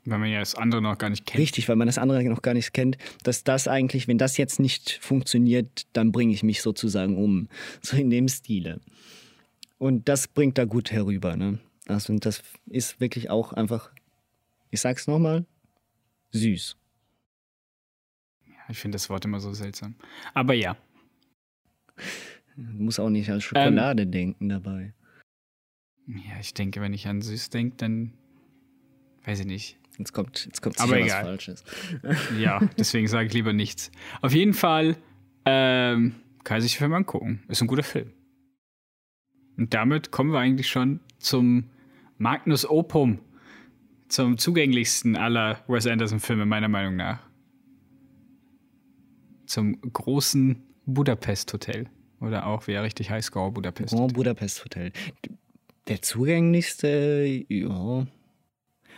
[0.07, 1.41] Weil man ja das andere noch gar nicht kennt.
[1.41, 4.61] Richtig, weil man das andere noch gar nicht kennt, dass das eigentlich, wenn das jetzt
[4.61, 7.49] nicht funktioniert, dann bringe ich mich sozusagen um.
[7.83, 8.81] So in dem Stile.
[9.79, 11.37] Und das bringt da gut herüber.
[11.37, 11.59] Ne?
[11.87, 13.91] Also, und das ist wirklich auch einfach,
[14.71, 15.45] ich sag's nochmal,
[16.33, 16.77] süß.
[18.47, 19.97] Ja, ich finde das Wort immer so seltsam.
[20.33, 20.77] Aber ja.
[22.57, 24.95] Du musst auch nicht an Schokolade ähm, denken dabei.
[26.07, 28.13] Ja, ich denke, wenn ich an süß denke, dann
[29.25, 29.79] weiß ich nicht.
[29.99, 31.23] Jetzt kommt, jetzt kommt Aber egal.
[31.23, 31.65] was Falsches.
[32.39, 33.91] ja, deswegen sage ich lieber nichts.
[34.23, 34.97] Auf jeden Fall
[35.45, 37.43] ähm, kann sich Film angucken.
[37.49, 38.13] Ist ein guter Film.
[39.57, 41.71] Und damit kommen wir eigentlich schon zum
[42.19, 43.21] Magnus Opum,
[44.09, 47.21] zum zugänglichsten aller Wes Anderson-Filme, meiner Meinung nach.
[49.47, 51.89] Zum großen Budapest-Hotel.
[52.25, 53.95] Oder auch, wie er richtig heißt, Grand Budapest.
[53.95, 54.93] Grand Budapest Hotel.
[55.89, 58.07] Der zugänglichste, ja.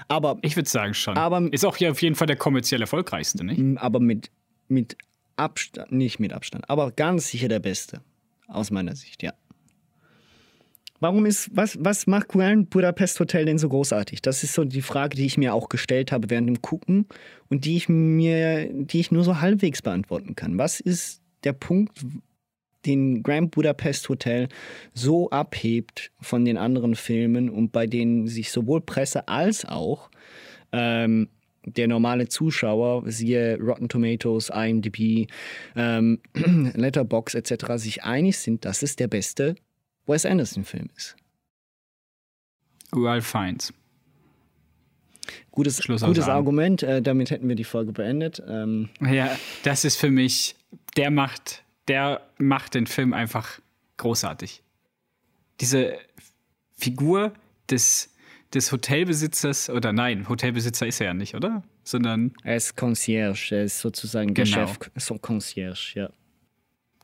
[0.08, 0.38] Aber.
[0.42, 1.16] Ich würde sagen schon.
[1.16, 3.78] Aber, ist auch hier auf jeden Fall der kommerziell erfolgreichste, nicht?
[3.78, 4.30] Aber mit,
[4.68, 4.96] mit
[5.36, 8.00] Abstand, nicht mit Abstand, aber ganz sicher der beste.
[8.48, 9.32] Aus meiner Sicht, ja.
[11.00, 14.22] Warum ist, was, was macht Grand Budapest Hotel denn so großartig?
[14.22, 17.06] Das ist so die Frage, die ich mir auch gestellt habe während dem Gucken
[17.48, 20.56] und die ich mir, die ich nur so halbwegs beantworten kann.
[20.58, 22.06] Was ist der Punkt,
[22.86, 24.48] den Grand Budapest Hotel
[24.94, 30.10] so abhebt von den anderen Filmen und bei denen sich sowohl Presse als auch
[30.72, 31.28] ähm,
[31.66, 35.28] der normale Zuschauer, siehe Rotten Tomatoes, IMDb,
[35.74, 39.56] ähm, Letterbox etc., sich einig sind, dass es der beste
[40.06, 41.16] Wes Anderson-Film ist.
[42.92, 43.72] Ralph Fiennes.
[45.50, 48.42] Gutes, gutes Argument, äh, damit hätten wir die Folge beendet.
[48.46, 50.54] Ähm, ja, das ist für mich,
[50.96, 53.60] der macht, der macht den Film einfach
[53.96, 54.62] großartig.
[55.60, 55.96] Diese
[56.76, 57.32] Figur
[57.70, 58.14] des,
[58.52, 61.62] des Hotelbesitzers, oder nein, Hotelbesitzer ist er ja nicht, oder?
[61.84, 62.34] Sondern.
[62.42, 64.66] Er ist Concierge, er ist sozusagen der Genau.
[64.66, 66.10] Chef, so Concierge, ja.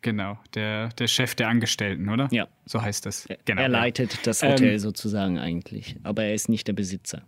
[0.02, 2.28] Genau, der, der Chef der Angestellten, oder?
[2.32, 2.48] Ja.
[2.66, 3.28] So heißt das.
[3.44, 7.22] Genau, er leitet das Hotel Ähm, sozusagen eigentlich, aber er ist nicht der Besitzer.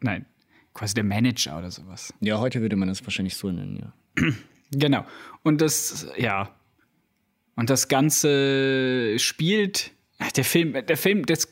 [0.00, 0.26] Nein,
[0.74, 2.12] quasi der Manager oder sowas.
[2.20, 4.32] Ja, heute würde man das wahrscheinlich so nennen, ja.
[4.70, 5.06] Genau.
[5.42, 6.54] Und das, ja.
[7.58, 9.90] Und das Ganze spielt.
[10.36, 11.48] Der Film, der Film, das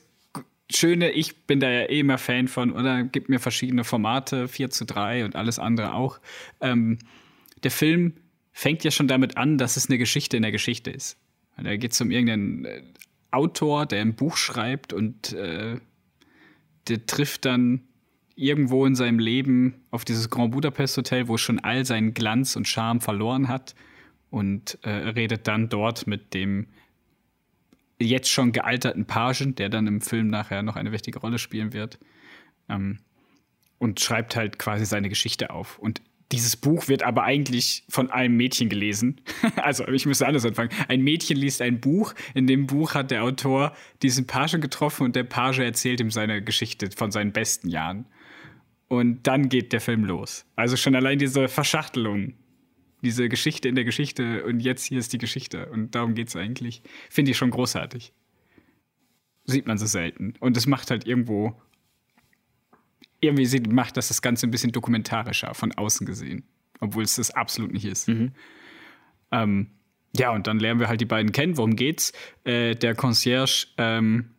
[0.72, 4.70] Schöne, ich bin da ja eh immer Fan von, oder gibt mir verschiedene Formate, 4
[4.70, 6.20] zu 3 und alles andere auch.
[6.60, 7.00] Ähm,
[7.64, 8.12] der Film
[8.52, 11.18] fängt ja schon damit an, dass es eine Geschichte in der Geschichte ist.
[11.60, 12.82] Da geht es um irgendeinen äh,
[13.32, 15.80] Autor, der ein Buch schreibt und äh,
[16.86, 17.80] der trifft dann
[18.36, 22.68] irgendwo in seinem Leben auf dieses Grand Budapest Hotel, wo schon all seinen Glanz und
[22.68, 23.74] Charme verloren hat
[24.36, 26.66] und äh, redet dann dort mit dem
[27.98, 31.98] jetzt schon gealterten Pagen, der dann im Film nachher noch eine wichtige Rolle spielen wird,
[32.68, 32.98] ähm,
[33.78, 35.78] und schreibt halt quasi seine Geschichte auf.
[35.78, 39.22] Und dieses Buch wird aber eigentlich von einem Mädchen gelesen.
[39.56, 40.70] also ich müsste anders anfangen.
[40.88, 42.12] Ein Mädchen liest ein Buch.
[42.34, 46.42] In dem Buch hat der Autor diesen Pagen getroffen und der Page erzählt ihm seine
[46.42, 48.04] Geschichte von seinen besten Jahren.
[48.88, 50.44] Und dann geht der Film los.
[50.56, 52.34] Also schon allein diese Verschachtelung,
[53.06, 55.66] diese Geschichte in der Geschichte und jetzt hier ist die Geschichte.
[55.70, 56.82] Und darum geht es eigentlich.
[57.08, 58.12] Finde ich schon großartig.
[59.44, 60.34] Sieht man so selten.
[60.40, 61.60] Und es macht halt irgendwo,
[63.20, 66.42] irgendwie sieht- macht das das Ganze ein bisschen dokumentarischer von außen gesehen.
[66.80, 68.08] Obwohl es das absolut nicht ist.
[69.32, 69.70] Ähm,
[70.16, 71.56] ja, und dann lernen wir halt die beiden kennen.
[71.56, 72.12] Worum geht's?
[72.44, 74.30] Äh, der Concierge, ähm,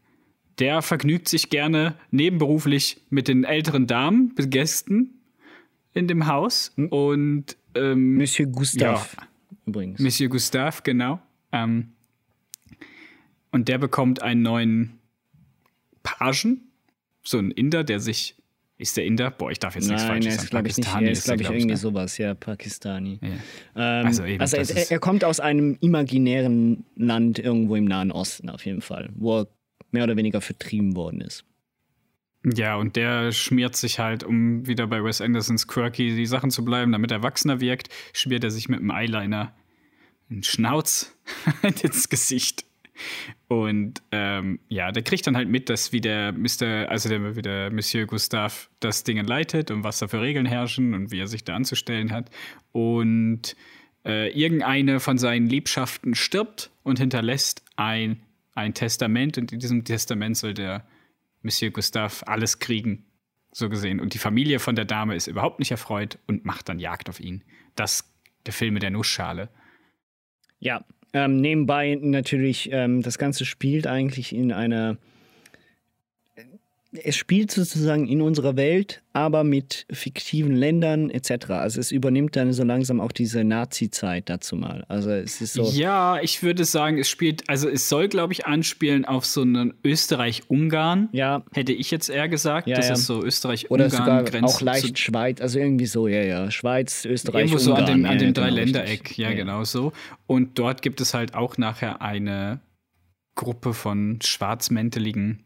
[0.60, 5.22] der vergnügt sich gerne nebenberuflich mit den älteren Damen, mit Gästen
[5.94, 6.74] in dem Haus.
[6.76, 9.28] Und ähm, Monsieur Gustave ja,
[9.66, 10.00] übrigens.
[10.00, 11.20] Monsieur Gustave, genau.
[11.52, 11.94] Ähm,
[13.52, 15.00] und der bekommt einen neuen
[16.04, 16.62] Pagen,
[17.24, 18.36] so ein Inder, der sich.
[18.80, 19.32] Ist der Inder?
[19.32, 20.50] Boah, ich darf jetzt nichts Nein, Falsches er ist, sagen.
[20.52, 20.86] glaube ich, nicht.
[20.86, 21.78] Pakistani Er ist, glaube ich, irgendwie ne?
[21.78, 23.20] sowas, ja, Pakistani.
[23.24, 24.02] Ja.
[24.02, 28.52] Ähm, Also eben, also er, er kommt aus einem imaginären Land irgendwo im Nahen Osten
[28.52, 29.48] auf jeden Fall, wo er
[29.90, 31.44] mehr oder weniger vertrieben worden ist.
[32.56, 36.64] Ja, und der schmiert sich halt, um wieder bei Wes Andersons quirky die Sachen zu
[36.64, 39.54] bleiben, damit er erwachsener wirkt, schmiert er sich mit einem Eyeliner
[40.30, 41.18] einen Schnauz
[41.84, 42.66] ins Gesicht.
[43.48, 47.42] Und ähm, ja, der kriegt dann halt mit, dass wie der Mr., also der, wie
[47.42, 51.28] der Monsieur Gustave das Ding leitet und was da für Regeln herrschen und wie er
[51.28, 52.30] sich da anzustellen hat.
[52.72, 53.56] Und
[54.06, 58.22] äh, irgendeine von seinen Liebschaften stirbt und hinterlässt ein,
[58.56, 59.38] ein Testament.
[59.38, 60.88] Und in diesem Testament soll der
[61.42, 63.06] Monsieur Gustave alles kriegen,
[63.52, 64.00] so gesehen.
[64.00, 67.20] Und die Familie von der Dame ist überhaupt nicht erfreut und macht dann Jagd auf
[67.20, 67.44] ihn.
[67.76, 68.14] Das
[68.46, 69.50] der Film mit der Nussschale.
[70.60, 70.84] Ja,
[71.14, 74.98] ähm, nebenbei natürlich, ähm, das Ganze spielt eigentlich in einer.
[76.94, 81.50] Es spielt sozusagen in unserer Welt, aber mit fiktiven Ländern etc.
[81.50, 84.86] Also es übernimmt dann so langsam auch diese Nazi-Zeit dazu mal.
[84.88, 85.70] Also es ist so.
[85.70, 89.74] Ja, ich würde sagen, es spielt, also es soll, glaube ich, anspielen auf so einen
[89.84, 91.10] Österreich-Ungarn.
[91.12, 91.44] Ja.
[91.54, 92.68] Hätte ich jetzt eher gesagt.
[92.68, 92.94] Ja, das ja.
[92.94, 94.26] ist so Oder Österreich-Ungarn.
[94.26, 96.52] Grenze auch leicht Schweiz, also irgendwie so, ja, ja.
[96.52, 98.00] Schweiz, Österreich, Irgendwo so an Ungarn.
[98.00, 99.18] dem, an ja, dem ja, genau, Dreiländereck, richtig.
[99.18, 99.92] ja, genau so.
[100.26, 102.62] Und dort gibt es halt auch nachher eine
[103.36, 105.44] Gruppe von schwarzmänteligen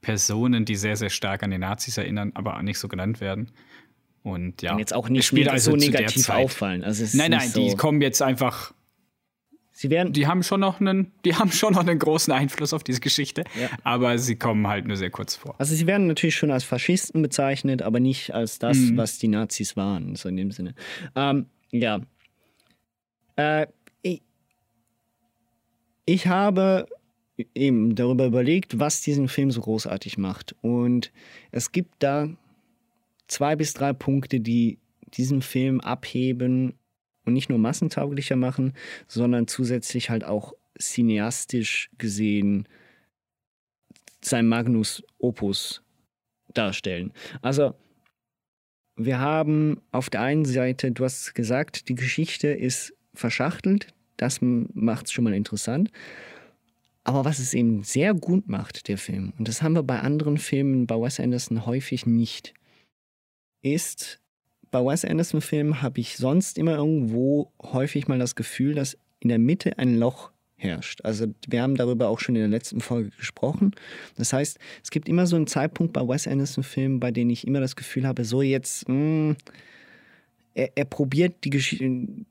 [0.00, 3.50] Personen, die sehr, sehr stark an die Nazis erinnern, aber auch nicht so genannt werden.
[4.22, 4.72] Und ja.
[4.72, 6.84] Und jetzt auch nicht also so negativ auffallen.
[6.84, 8.74] Also Nein, nein, so, die kommen jetzt einfach.
[9.72, 10.12] Sie werden.
[10.12, 13.44] Die haben schon noch einen, die haben schon noch einen großen Einfluss auf diese Geschichte,
[13.60, 13.68] Ja.
[13.84, 15.54] aber sie kommen halt nur sehr kurz vor.
[15.58, 18.96] Also sie werden natürlich schon als Faschisten bezeichnet, aber nicht als das, Mhm.
[18.96, 20.74] was die Nazis waren, so in dem Sinne.
[21.14, 22.00] Ähm, ja.
[23.36, 23.68] Äh,
[24.02, 24.20] ich,
[26.06, 26.86] ich habe
[27.54, 30.54] eben darüber überlegt, was diesen Film so großartig macht.
[30.60, 31.12] Und
[31.50, 32.28] es gibt da
[33.28, 34.78] zwei bis drei Punkte, die
[35.14, 36.74] diesen Film abheben
[37.24, 38.74] und nicht nur massentauglicher machen,
[39.06, 42.68] sondern zusätzlich halt auch cineastisch gesehen
[44.20, 45.82] sein Magnus Opus
[46.54, 47.12] darstellen.
[47.42, 47.74] Also
[48.96, 55.06] wir haben auf der einen Seite, du hast gesagt, die Geschichte ist verschachtelt, das macht
[55.06, 55.90] es schon mal interessant.
[57.08, 60.36] Aber was es eben sehr gut macht, der Film, und das haben wir bei anderen
[60.36, 62.52] Filmen bei Wes Anderson häufig nicht,
[63.62, 64.20] ist,
[64.70, 69.38] bei Wes Anderson-Filmen habe ich sonst immer irgendwo häufig mal das Gefühl, dass in der
[69.38, 71.00] Mitte ein Loch herrscht.
[71.02, 73.70] Also wir haben darüber auch schon in der letzten Folge gesprochen.
[74.18, 77.60] Das heißt, es gibt immer so einen Zeitpunkt bei Wes Anderson-Filmen, bei dem ich immer
[77.60, 79.34] das Gefühl habe, so jetzt, mh,
[80.58, 81.50] er, er, probiert die,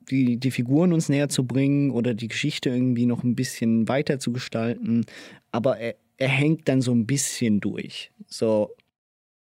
[0.09, 4.19] die, die Figuren uns näher zu bringen oder die Geschichte irgendwie noch ein bisschen weiter
[4.19, 5.05] zu gestalten,
[5.51, 8.11] aber er, er hängt dann so ein bisschen durch.
[8.25, 8.75] So.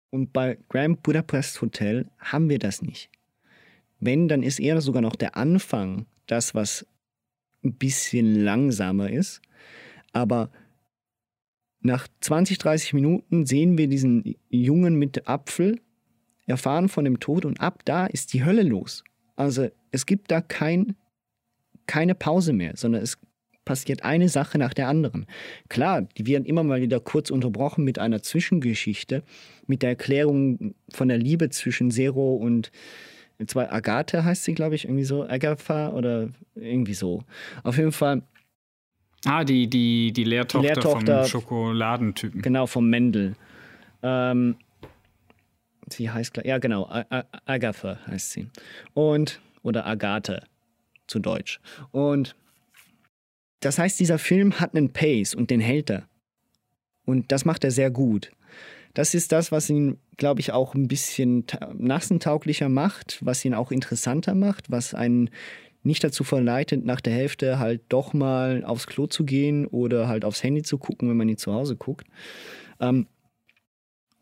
[0.09, 3.09] Und bei Grand Budapest Hotel haben wir das nicht.
[3.99, 6.87] Wenn, dann ist eher sogar noch der Anfang das, was
[7.63, 9.39] ein bisschen langsamer ist.
[10.13, 10.49] Aber
[11.79, 15.79] nach 20, 30 Minuten sehen wir diesen Jungen mit Apfel,
[16.45, 19.03] erfahren von dem Tod und ab da ist die Hölle los.
[19.35, 20.95] Also es gibt da kein,
[21.87, 23.17] keine Pause mehr, sondern es
[23.65, 25.25] passiert eine Sache nach der anderen.
[25.69, 29.23] Klar, die werden immer mal wieder kurz unterbrochen mit einer Zwischengeschichte,
[29.67, 32.71] mit der Erklärung von der Liebe zwischen Zero und
[33.47, 37.23] zwei Agathe heißt sie, glaube ich, irgendwie so, Agatha oder irgendwie so.
[37.63, 38.23] Auf jeden Fall.
[39.25, 42.41] Ah, die, die, die Lehrtochter, die Lehrtochter vom Schokoladentypen.
[42.41, 43.35] Genau, vom Mendel.
[44.01, 44.57] Ähm,
[45.89, 46.89] sie heißt, ja genau,
[47.45, 48.47] Agatha heißt sie.
[48.93, 50.43] Und, oder Agathe
[51.07, 51.59] zu Deutsch.
[51.91, 52.35] Und
[53.59, 56.07] das heißt, dieser Film hat einen Pace und den hält er.
[57.05, 58.31] Und das macht er sehr gut.
[58.93, 63.71] Das ist das, was ihn, glaube ich, auch ein bisschen nassentauglicher macht, was ihn auch
[63.71, 65.29] interessanter macht, was einen
[65.81, 70.23] nicht dazu verleitet, nach der Hälfte halt doch mal aufs Klo zu gehen oder halt
[70.23, 72.07] aufs Handy zu gucken, wenn man ihn zu Hause guckt.
[72.79, 73.07] Ähm,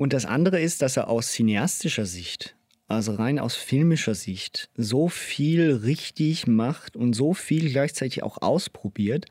[0.01, 2.55] und das andere ist, dass er aus cineastischer Sicht,
[2.87, 9.27] also rein aus filmischer Sicht, so viel richtig macht und so viel gleichzeitig auch ausprobiert,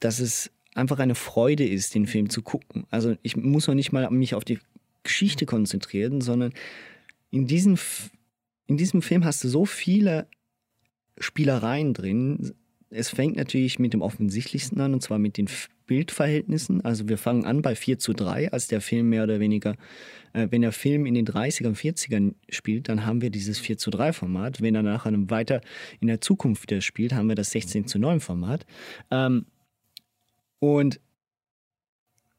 [0.00, 2.86] dass es einfach eine Freude ist, den Film zu gucken.
[2.88, 4.60] Also ich muss noch nicht mal mich auf die
[5.02, 6.54] Geschichte konzentrieren, sondern
[7.30, 7.76] in diesem,
[8.68, 10.26] in diesem Film hast du so viele
[11.18, 12.54] Spielereien drin.
[12.94, 15.48] Es fängt natürlich mit dem Offensichtlichsten an, und zwar mit den
[15.86, 16.84] Bildverhältnissen.
[16.84, 19.76] Also wir fangen an bei 4 zu 3, als der Film mehr oder weniger,
[20.32, 23.90] äh, wenn der Film in den 30ern, 40ern spielt, dann haben wir dieses 4 zu
[23.90, 24.60] 3 Format.
[24.60, 25.60] Wenn er nachher weiter
[26.00, 28.66] in der Zukunft wieder spielt, haben wir das 16 zu 9 Format.
[29.10, 29.46] Ähm,
[30.58, 31.00] und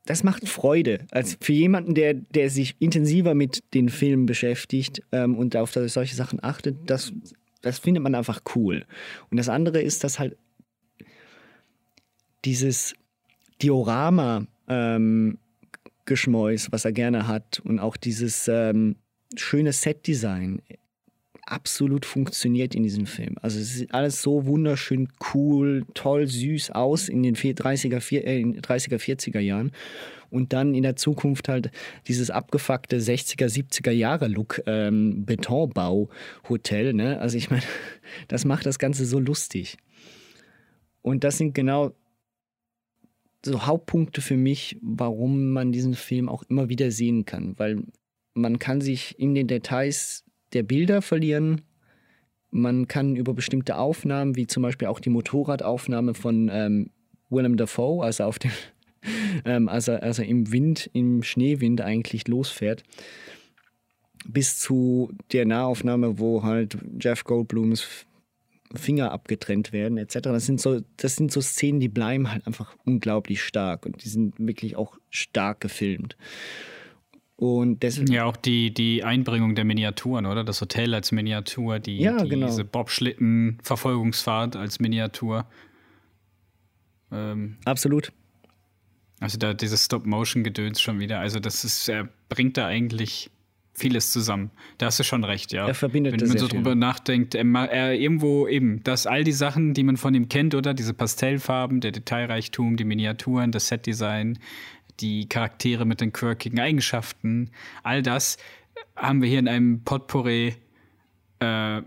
[0.06, 1.06] das macht Freude.
[1.12, 6.16] Also für jemanden, der, der sich intensiver mit den Filmen beschäftigt ähm, und auf solche
[6.16, 7.14] Sachen achtet, das,
[7.62, 8.86] das findet man einfach cool.
[9.30, 10.38] Und das andere ist, dass halt
[12.46, 12.94] dieses
[13.62, 15.38] Diorama ähm,
[16.06, 18.98] Geschmäus, was er gerne hat und auch dieses ähm,
[19.36, 20.62] schöne Setdesign
[21.46, 23.36] absolut funktioniert in diesem Film.
[23.41, 29.39] Also es sieht alles so wunderschön cool, toll, süß aus in den 30er, 30er 40er
[29.39, 29.72] Jahren.
[30.30, 31.70] Und dann in der Zukunft halt
[32.08, 36.94] dieses abgefuckte 60er, 70er Jahre Look ähm, Betonbau-Hotel.
[36.94, 37.20] Ne?
[37.20, 37.64] Also ich meine,
[38.30, 39.78] das macht das Ganze so lustig.
[41.02, 41.94] Und das sind genau
[43.46, 47.58] so Hauptpunkte für mich, warum man diesen Film auch immer wieder sehen kann.
[47.58, 47.84] Weil
[48.34, 50.24] man kann sich in den Details
[50.54, 51.62] der Bilder verlieren.
[52.52, 56.89] Man kann über bestimmte Aufnahmen, wie zum Beispiel auch die Motorradaufnahme von ähm,
[57.30, 58.52] Willem Dafoe, also auf dem,
[59.46, 62.84] ähm, als, er, als er im Wind, im Schneewind eigentlich losfährt,
[64.26, 68.06] bis zu der Nahaufnahme, wo halt Jeff Goldblums
[68.74, 70.19] Finger abgetrennt werden, etc.
[70.24, 74.09] Das sind so, das sind so Szenen, die bleiben halt einfach unglaublich stark und die
[74.09, 76.17] sind wirklich auch stark gefilmt.
[77.36, 80.43] Und deswegen, ja, auch die, die Einbringung der Miniaturen, oder?
[80.43, 82.47] Das Hotel als Miniatur, die, ja, die genau.
[82.47, 85.45] diese Bobschlitten-Verfolgungsfahrt als Miniatur.
[87.11, 88.11] Ähm, Absolut.
[89.19, 91.19] Also da dieses Stop-Motion-Gedöns schon wieder.
[91.19, 93.30] Also das ist, er bringt da eigentlich
[93.84, 94.49] vieles zusammen.
[94.77, 95.67] Da hast du schon recht, ja.
[95.67, 96.79] Er verbindet Wenn man so drüber viel.
[96.79, 100.93] nachdenkt, er irgendwo eben, dass all die Sachen, die man von ihm kennt, oder diese
[100.93, 104.39] Pastellfarben, der Detailreichtum, die Miniaturen, das Setdesign,
[105.01, 107.51] die Charaktere mit den quirkigen Eigenschaften,
[107.84, 108.38] all das
[108.95, 110.55] haben wir hier in einem Potpourri
[111.39, 111.81] äh,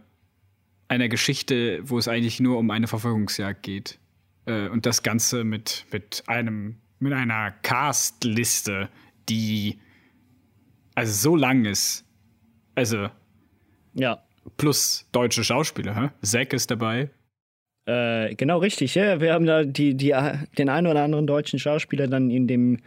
[0.88, 3.98] einer Geschichte, wo es eigentlich nur um eine Verfolgungsjagd geht.
[4.44, 8.90] Äh, und das Ganze mit, mit einem, mit einer Cast-Liste,
[9.28, 9.78] die
[10.96, 12.04] also so lang ist.
[12.74, 13.08] Also
[13.94, 14.18] Ja.
[14.56, 16.08] plus deutsche Schauspieler, hä?
[16.22, 17.10] Zack ist dabei.
[17.86, 19.20] Äh, genau richtig, ja.
[19.20, 20.12] Wir haben da die, die,
[20.58, 22.78] den einen oder anderen deutschen Schauspieler dann in dem,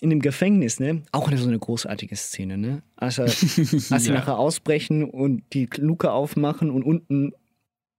[0.00, 1.02] in dem Gefängnis, ne?
[1.12, 2.82] Auch so eine großartige Szene, ne?
[2.96, 4.14] Also, als sie Ja.
[4.14, 7.32] nachher ausbrechen und die Luke aufmachen und unten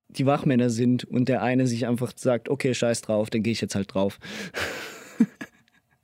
[0.10, 3.62] die Wachmänner sind und der eine sich einfach sagt, okay, scheiß drauf, dann gehe ich
[3.62, 4.20] jetzt halt drauf.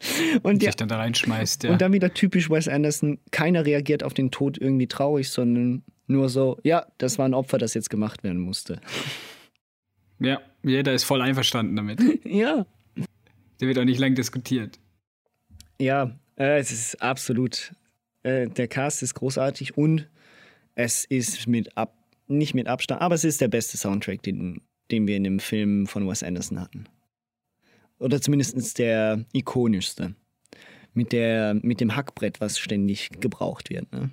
[0.43, 1.71] Und, sich dann da reinschmeißt, ja.
[1.71, 6.29] und dann wieder typisch Wes Anderson, keiner reagiert auf den Tod irgendwie traurig, sondern nur
[6.29, 8.79] so, ja, das war ein Opfer, das jetzt gemacht werden musste.
[10.19, 12.01] ja, jeder ist voll einverstanden damit.
[12.25, 12.65] ja.
[13.59, 14.79] Der wird auch nicht lang diskutiert.
[15.79, 17.73] Ja, äh, es ist absolut.
[18.23, 20.07] Äh, der Cast ist großartig und
[20.75, 21.93] es ist mit ab,
[22.27, 25.87] nicht mit Abstand, aber es ist der beste Soundtrack, den, den wir in dem Film
[25.87, 26.85] von Wes Anderson hatten.
[27.99, 30.15] Oder zumindest der ikonischste.
[30.93, 33.91] Mit, der, mit dem Hackbrett, was ständig gebraucht wird.
[33.91, 34.09] Ne?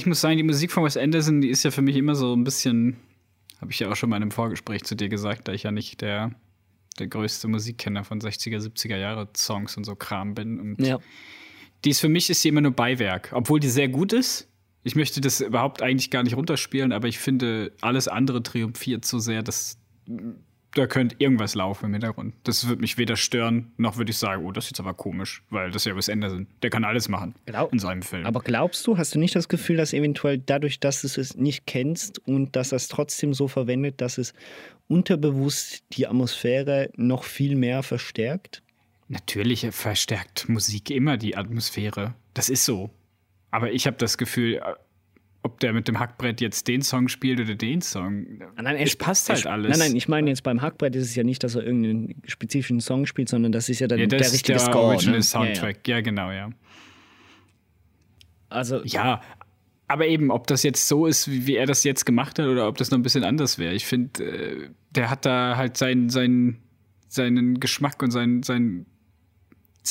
[0.00, 2.34] Ich muss sagen, die Musik von Wes Anderson, die ist ja für mich immer so
[2.34, 2.96] ein bisschen,
[3.60, 5.72] habe ich ja auch schon mal in einem Vorgespräch zu dir gesagt, da ich ja
[5.72, 6.32] nicht der,
[6.98, 10.58] der größte Musikkenner von 60er, 70er Jahre Songs und so Kram bin.
[10.58, 10.98] Und Ja.
[11.84, 14.48] die ist für mich ist sie immer nur Beiwerk, obwohl die sehr gut ist.
[14.82, 19.18] Ich möchte das überhaupt eigentlich gar nicht runterspielen, aber ich finde, alles andere triumphiert so
[19.18, 19.78] sehr, dass
[20.74, 22.34] da könnte irgendwas laufen im Hintergrund.
[22.44, 25.42] Das würde mich weder stören, noch würde ich sagen, oh, das ist jetzt aber komisch,
[25.50, 26.46] weil das ja Wes Anderson.
[26.62, 28.26] Der kann alles machen Glaub- in seinem Film.
[28.26, 31.66] Aber glaubst du, hast du nicht das Gefühl, dass eventuell dadurch, dass du es nicht
[31.66, 34.32] kennst und dass es trotzdem so verwendet, dass es
[34.88, 38.62] unterbewusst die Atmosphäre noch viel mehr verstärkt?
[39.08, 42.14] Natürlich verstärkt Musik immer die Atmosphäre.
[42.34, 42.90] Das ist so.
[43.50, 44.62] Aber ich habe das Gefühl,
[45.42, 48.26] ob der mit dem Hackbrett jetzt den Song spielt oder den Song,
[48.56, 49.70] Nein, es passt halt es- alles.
[49.70, 52.80] Nein, nein, ich meine jetzt beim Hackbrett ist es ja nicht, dass er irgendeinen spezifischen
[52.80, 54.84] Song spielt, sondern das ist ja dann ja, der richtige der Score.
[54.86, 55.22] Original ne?
[55.22, 55.88] Soundtrack.
[55.88, 56.34] Ja, genau, ja.
[56.36, 56.50] Ja, ja.
[58.48, 59.20] Also, Ja,
[59.86, 62.68] aber eben, ob das jetzt so ist, wie, wie er das jetzt gemacht hat, oder
[62.68, 63.74] ob das noch ein bisschen anders wäre.
[63.74, 66.58] Ich finde, äh, der hat da halt seinen, seinen,
[67.08, 68.86] seinen Geschmack und seinen, seinen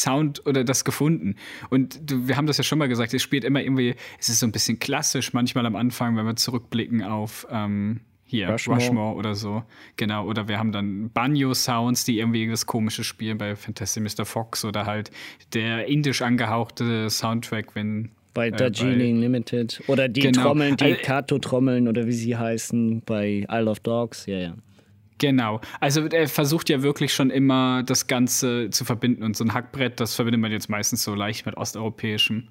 [0.01, 1.35] Sound oder das gefunden.
[1.69, 4.45] Und wir haben das ja schon mal gesagt, es spielt immer irgendwie, es ist so
[4.47, 8.79] ein bisschen klassisch, manchmal am Anfang, wenn wir zurückblicken auf ähm, hier, Rushmore.
[8.79, 9.15] Rushmore.
[9.15, 9.63] oder so.
[9.95, 14.25] Genau, oder wir haben dann Banjo-Sounds, die irgendwie das Komische spielen bei Fantastic Mr.
[14.25, 15.09] Fox oder halt
[15.53, 20.43] der indisch angehauchte Soundtrack, wenn bei äh, Darjeeling Limited oder die Genau.
[20.43, 24.27] Trommeln, die Also- Kato-Trommeln oder wie sie heißen bei Isle of Dogs.
[24.27, 24.53] Ja, ja.
[25.19, 25.61] Genau.
[25.79, 29.23] Also er versucht ja wirklich schon immer das Ganze zu verbinden.
[29.23, 32.47] Und so ein Hackbrett, das verbindet man jetzt meistens so leicht mit osteuropäischem.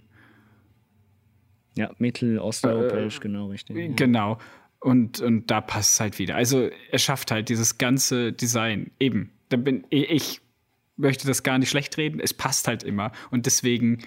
[1.76, 3.76] Ja, mittelosteuropäisch, genau richtig.
[3.76, 3.92] Ja.
[3.96, 4.38] Genau.
[4.80, 6.36] Und, und da passt es halt wieder.
[6.36, 8.92] Also er schafft halt dieses ganze Design.
[9.00, 9.32] Eben.
[9.48, 10.40] Da bin ich
[10.98, 12.20] möchte das gar nicht schlecht reden.
[12.20, 13.12] Es passt halt immer.
[13.30, 13.98] Und deswegen,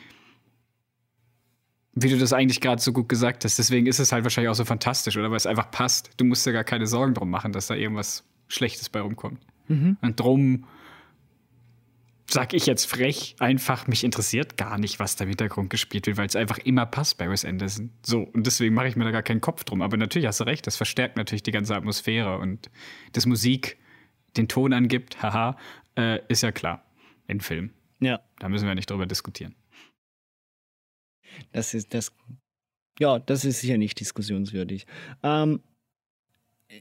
[1.94, 4.56] wie du das eigentlich gerade so gut gesagt hast, deswegen ist es halt wahrscheinlich auch
[4.56, 6.12] so fantastisch, oder weil es einfach passt.
[6.18, 9.40] Du musst dir gar keine Sorgen drum machen, dass da irgendwas Schlechtes bei rumkommt.
[10.02, 10.66] Und drum
[12.30, 16.18] sag ich jetzt frech, einfach, mich interessiert gar nicht, was da im Hintergrund gespielt wird,
[16.18, 17.92] weil es einfach immer passt bei Wes Anderson.
[18.06, 19.82] So, und deswegen mache ich mir da gar keinen Kopf drum.
[19.82, 22.70] Aber natürlich hast du recht, das verstärkt natürlich die ganze Atmosphäre und
[23.14, 23.78] das Musik
[24.38, 25.58] den Ton angibt, haha,
[25.98, 26.86] äh, ist ja klar.
[27.28, 27.72] In Film.
[28.00, 29.56] ja, Da müssen wir nicht drüber diskutieren.
[31.54, 32.12] das ist das.
[33.00, 34.86] Ja, das ist sicher nicht diskussionswürdig.
[35.24, 35.62] Ähm,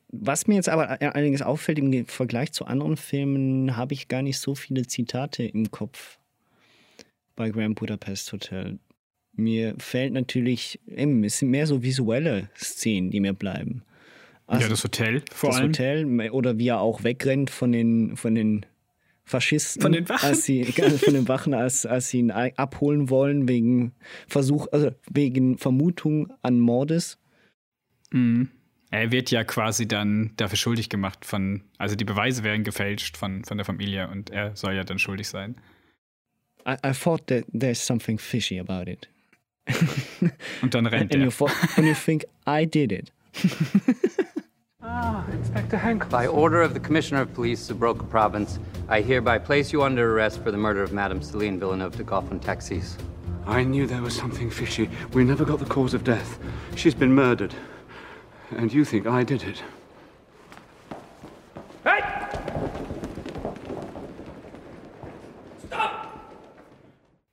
[0.09, 4.39] was mir jetzt aber allerdings auffällt im Vergleich zu anderen Filmen, habe ich gar nicht
[4.39, 6.19] so viele Zitate im Kopf
[7.37, 8.79] bei Grand Budapest Hotel.
[9.33, 13.83] Mir fällt natürlich, eben, es sind mehr so visuelle Szenen, die mir bleiben.
[14.47, 15.69] Also ja, das Hotel vor das allem.
[15.69, 18.67] Hotel oder wie er auch wegrennt von den, von den
[19.25, 19.81] Faschisten.
[19.81, 20.29] Von den Wachen.
[20.29, 20.65] Als sie,
[20.99, 23.93] von den Wachen, als, als sie ihn abholen wollen wegen
[24.27, 27.19] Versuch, also wegen Vermutung an Mordes.
[28.11, 28.51] Mhm.
[28.91, 33.45] Er wird ja quasi dann dafür schuldig gemacht von, also die Beweise werden gefälscht von,
[33.45, 35.57] von der Familie und er soll ja dann schuldig sein.
[36.67, 39.09] I, I thought that there's something fishy about it.
[40.63, 41.25] Und dann rennt And er.
[41.25, 43.13] you, thought, and you think I did it.
[44.83, 46.09] Ah, Inspector Hank.
[46.09, 50.43] By order of the Commissioner of Police, Subroca Province, I hereby place you under arrest
[50.43, 52.97] for the murder of Madame Celine Villeneuve de Goffin, Texas.
[53.47, 54.89] I knew there was something fishy.
[55.13, 56.39] We never got the cause of death.
[56.77, 57.55] She's been murdered.
[58.57, 59.63] And you think I did it?
[61.85, 62.03] Hey!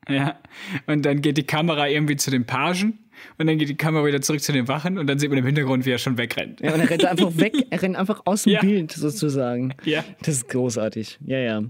[0.09, 0.39] Ja.
[0.85, 2.99] Und dann geht die Kamera irgendwie zu den Pagen
[3.37, 5.45] Und dann geht die Kamera wieder zurück zu den Wachen und dann sieht man im
[5.45, 6.61] Hintergrund, wie er schon wegrennt.
[6.61, 8.61] Ja, und er rennt einfach weg, er rennt einfach aus dem Ja.
[8.61, 9.75] Bild sozusagen.
[9.83, 10.03] Ja.
[10.21, 11.19] Das ist großartig.
[11.25, 11.63] Ja, ja.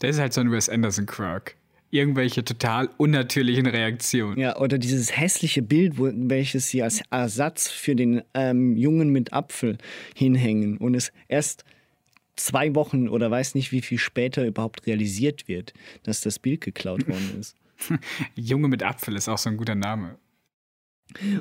[0.00, 1.56] Das ist halt so ein Wes Anderson Quark.
[1.90, 4.38] Irgendwelche total unnatürlichen Reaktionen.
[4.38, 9.76] Ja, oder dieses hässliche Bild, welches sie als Ersatz für den ähm, Jungen mit Apfel
[10.14, 11.64] hinhängen und es erst
[12.36, 15.72] zwei Wochen oder weiß nicht wie viel später überhaupt realisiert wird,
[16.04, 17.56] dass das Bild geklaut worden ist.
[18.36, 20.16] Junge mit Apfel ist auch so ein guter Name.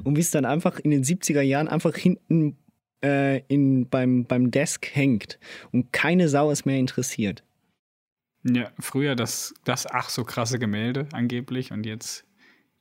[0.04, 2.58] Und wie es dann einfach in den 70er Jahren einfach hinten
[3.04, 5.39] äh, in, beim, beim Desk hängt
[5.72, 7.43] und keine Sau ist mehr interessiert.
[8.44, 12.26] Ja, früher das, das ach so krasse Gemälde angeblich und jetzt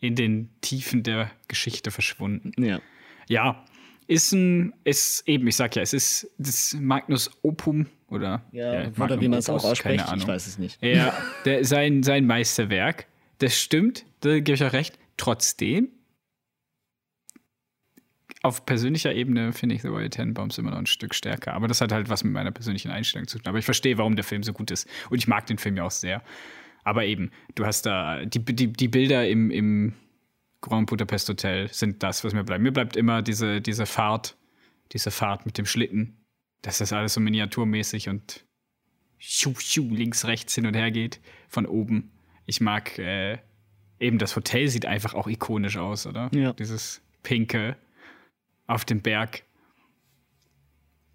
[0.01, 2.53] in den Tiefen der Geschichte verschwunden.
[2.63, 2.81] Ja.
[3.29, 3.65] Ja,
[4.07, 8.93] ist ein, ist eben, ich sag ja, es ist das Magnus Opum oder, Ja, oder
[8.97, 10.21] Magnum wie man es auch ausspricht, keine Ahnung.
[10.21, 10.83] ich weiß es nicht.
[10.83, 11.13] Ja,
[11.45, 13.07] der, sein, sein Meisterwerk.
[13.39, 14.99] Das stimmt, da gebe ich auch recht.
[15.17, 15.89] Trotzdem,
[18.43, 21.55] auf persönlicher Ebene finde ich The Royal Tenenbaums immer noch ein Stück stärker.
[21.55, 23.49] Aber das hat halt was mit meiner persönlichen Einstellung zu tun.
[23.49, 24.89] Aber ich verstehe, warum der Film so gut ist.
[25.11, 26.23] Und ich mag den Film ja auch sehr.
[26.85, 29.95] Aber eben, du hast da, die, die, die Bilder im, im
[30.61, 32.63] Grand Budapest Hotel sind das, was mir bleibt.
[32.63, 34.37] Mir bleibt immer diese, diese Fahrt,
[34.93, 36.17] diese Fahrt mit dem Schlitten.
[36.63, 38.45] Dass das alles so miniaturmäßig und
[39.19, 42.13] schu, schu, links, rechts hin und her geht von oben.
[42.47, 43.39] Ich mag äh,
[44.01, 46.31] eben das Hotel sieht einfach auch ikonisch aus, oder?
[46.33, 46.53] Ja.
[46.53, 47.77] Dieses pinke
[48.69, 49.43] auf dem Berg.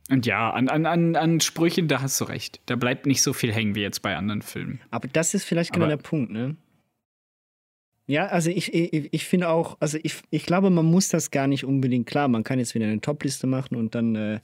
[0.10, 2.60] Und ja, an, an, an, an Sprüchen, da hast du recht.
[2.66, 4.82] Da bleibt nicht so viel hängen wie jetzt bei anderen Filmen.
[4.92, 6.58] Aber das ist vielleicht genau Aber- der Punkt, ne?
[8.06, 11.48] Ja, also ich, ich, ich finde auch, also ich, ich glaube, man muss das gar
[11.48, 14.40] nicht unbedingt, klar, man kann jetzt wieder eine Topliste machen und dann äh,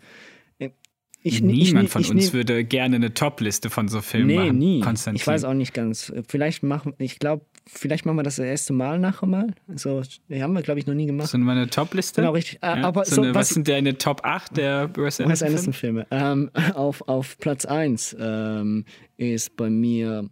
[1.22, 4.58] ich, Niemand ich, von ich, uns würde gerne eine Topliste von so Filmen Nee, machen.
[4.58, 4.80] nie.
[4.80, 5.18] Konstantin.
[5.20, 6.14] Ich weiß auch nicht ganz.
[6.30, 9.54] Vielleicht machen, ich glaube, vielleicht machen wir das das erste Mal nachher mal.
[9.76, 11.30] So, haben wir, glaube ich, noch nie gemacht.
[11.30, 12.22] So eine Topliste?
[12.22, 12.60] Genau, richtig.
[12.62, 15.48] Äh, aber so so, eine, was was- sind deine Top 8 der Wes Wes Anderson?
[15.48, 16.08] Anderson-Filme.
[16.12, 18.86] Ähm, auf, auf Platz 1 ähm,
[19.18, 20.30] ist bei mir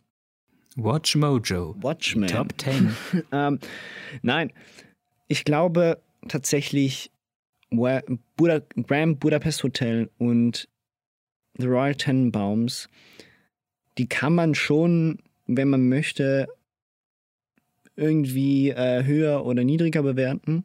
[0.75, 1.75] Watch Mojo.
[1.79, 2.27] Watchmen.
[2.27, 2.95] Top 10.
[3.31, 3.59] ähm,
[4.21, 4.51] nein,
[5.27, 7.11] ich glaube tatsächlich
[7.69, 10.67] Buda, Grand Budapest Hotel und
[11.57, 12.87] The Royal Tenenbaums,
[13.97, 16.47] die kann man schon, wenn man möchte,
[17.97, 20.63] irgendwie äh, höher oder niedriger bewerten.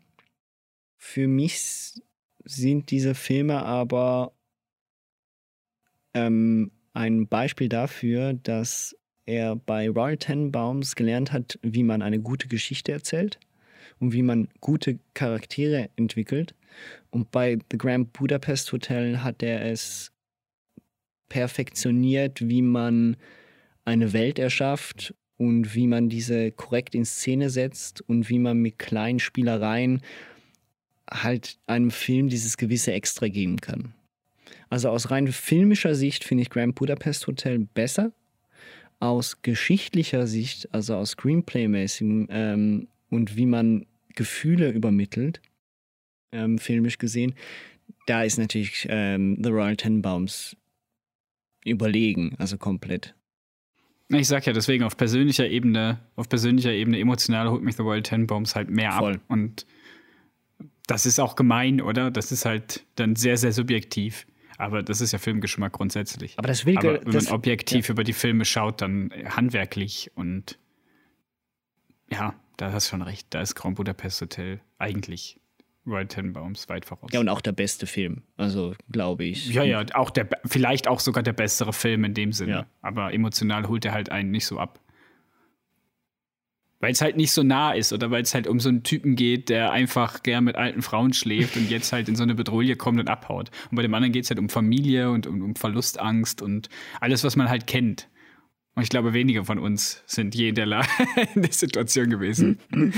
[0.98, 2.00] Für mich
[2.44, 4.32] sind diese Filme aber
[6.14, 12.48] ähm, ein Beispiel dafür, dass er bei Royal Tenenbaums gelernt hat, wie man eine gute
[12.48, 13.38] Geschichte erzählt
[13.98, 16.54] und wie man gute Charaktere entwickelt.
[17.10, 20.12] Und bei The Grand Budapest Hotel hat er es
[21.28, 23.16] perfektioniert, wie man
[23.84, 28.78] eine Welt erschafft und wie man diese korrekt in Szene setzt und wie man mit
[28.78, 30.00] kleinen Spielereien
[31.10, 33.92] halt einem Film dieses gewisse Extra geben kann.
[34.70, 38.12] Also aus rein filmischer Sicht finde ich Grand Budapest Hotel besser.
[39.00, 43.84] Aus geschichtlicher Sicht, also aus Screenplay-mäßigem ähm, und wie man
[44.14, 45.42] Gefühle übermittelt,
[46.30, 47.34] ähm, filmisch gesehen,
[48.06, 50.56] da ist natürlich ähm, The Royal Tenenbaums
[51.64, 53.16] überlegen, also komplett.
[54.12, 58.02] Ich sag ja deswegen auf persönlicher Ebene, auf persönlicher Ebene emotional holt mich The Royal
[58.02, 59.14] Tenenbaums halt mehr Voll.
[59.14, 59.20] ab.
[59.28, 59.66] Und
[60.86, 62.10] das ist auch gemein, oder?
[62.10, 64.26] Das ist halt dann sehr, sehr subjektiv.
[64.58, 66.38] Aber das ist ja Filmgeschmack grundsätzlich.
[66.38, 70.58] Aber das will Aber wenn das, man objektiv über die Filme schaut, dann handwerklich und
[72.10, 73.26] ja, da hast du schon recht.
[73.30, 75.40] Da ist Grand Budapest Hotel eigentlich
[75.86, 77.10] Royal Tenenbaums weit voraus.
[77.12, 79.48] Ja, und auch der beste Film, also glaube ich.
[79.52, 82.52] Ja, ja, auch der, vielleicht auch sogar der bessere Film in dem Sinne.
[82.52, 82.66] Ja.
[82.82, 84.80] Aber emotional holt er halt einen nicht so ab.
[86.78, 89.14] Weil es halt nicht so nah ist oder weil es halt um so einen Typen
[89.14, 92.76] geht, der einfach gern mit alten Frauen schläft und jetzt halt in so eine Bedrohung
[92.76, 93.50] kommt und abhaut.
[93.70, 96.68] Und bei dem anderen geht es halt um Familie und um, um Verlustangst und
[97.00, 98.08] alles, was man halt kennt.
[98.74, 100.82] Und ich glaube, wenige von uns sind je in der, La
[101.34, 102.58] in der Situation gewesen,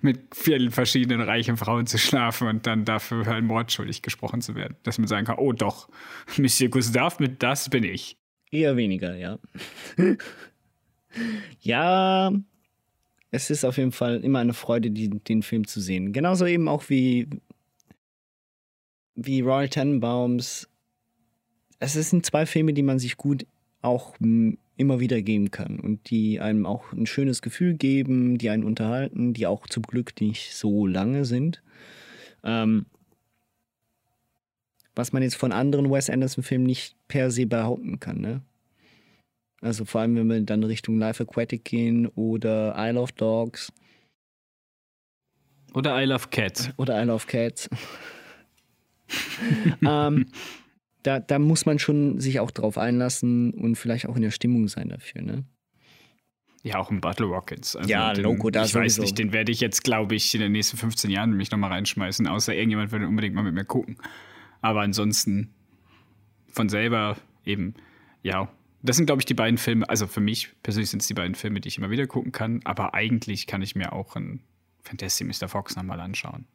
[0.00, 4.76] mit vielen verschiedenen reichen Frauen zu schlafen und dann dafür halt mordschuldig gesprochen zu werden.
[4.82, 5.88] Dass man sagen kann, oh doch,
[6.36, 8.16] Monsieur Gustave, mit das bin ich.
[8.50, 9.38] Eher weniger, ja.
[11.60, 12.32] ja,
[13.30, 16.12] es ist auf jeden Fall immer eine Freude, die, den Film zu sehen.
[16.12, 17.28] Genauso eben auch wie,
[19.14, 20.68] wie Royal Tenenbaums.
[21.78, 23.46] Es sind zwei Filme, die man sich gut
[23.80, 24.14] auch
[24.82, 29.32] immer wieder geben kann und die einem auch ein schönes Gefühl geben, die einen unterhalten,
[29.32, 31.62] die auch zum Glück nicht so lange sind.
[32.44, 32.86] Ähm,
[34.94, 38.42] was man jetzt von anderen Wes Anderson-Filmen nicht per se behaupten kann, ne?
[39.62, 43.72] Also vor allem, wenn wir dann Richtung Life Aquatic gehen oder Isle of Dogs.
[45.72, 46.70] Oder I Love Cats.
[46.76, 47.70] Oder I Love Cats.
[49.86, 50.26] ähm,
[51.02, 54.68] da, da muss man schon sich auch drauf einlassen und vielleicht auch in der Stimmung
[54.68, 55.44] sein dafür, ne?
[56.64, 57.74] Ja, auch im Battle Rockets.
[57.74, 59.02] Also Ja, den, Loco, da Ich weiß sowieso.
[59.02, 62.26] nicht, den werde ich jetzt, glaube ich, in den nächsten 15 Jahren mich nochmal reinschmeißen,
[62.28, 63.96] außer irgendjemand würde unbedingt mal mit mir gucken.
[64.60, 65.52] Aber ansonsten
[66.48, 67.74] von selber eben,
[68.22, 68.48] ja.
[68.84, 71.34] Das sind, glaube ich, die beiden Filme, also für mich persönlich sind es die beiden
[71.34, 74.42] Filme, die ich immer wieder gucken kann, aber eigentlich kann ich mir auch ein
[74.82, 75.48] Fantastic Mr.
[75.48, 76.46] Fox nochmal anschauen.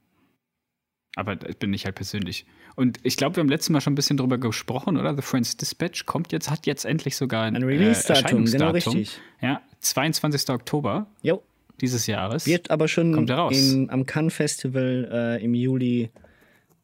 [1.18, 2.46] Aber das bin ich halt persönlich.
[2.76, 5.16] Und ich glaube, wir haben letztes Mal schon ein bisschen drüber gesprochen, oder?
[5.16, 9.20] The Friends Dispatch kommt jetzt, hat jetzt endlich sogar ein, Ein Release-Datum, äh, genau richtig.
[9.42, 10.48] Ja, 22.
[10.52, 11.42] Oktober Jo.
[11.82, 12.46] dieses Jahres.
[12.46, 13.58] Wird aber schon Kommt raus.
[13.58, 16.12] in, am Cannes Festival äh, im Juli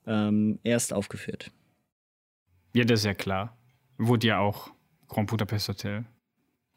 [0.08, 1.52] ähm, erst aufgeführt.
[2.74, 3.56] Ja, das ist ja klar.
[4.00, 4.72] Wurde ja auch
[5.10, 6.06] Grand Budapest Hotel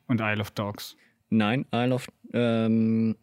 [0.09, 0.95] und Isle of Dogs.
[1.31, 3.17] Nein, Isle of ähm,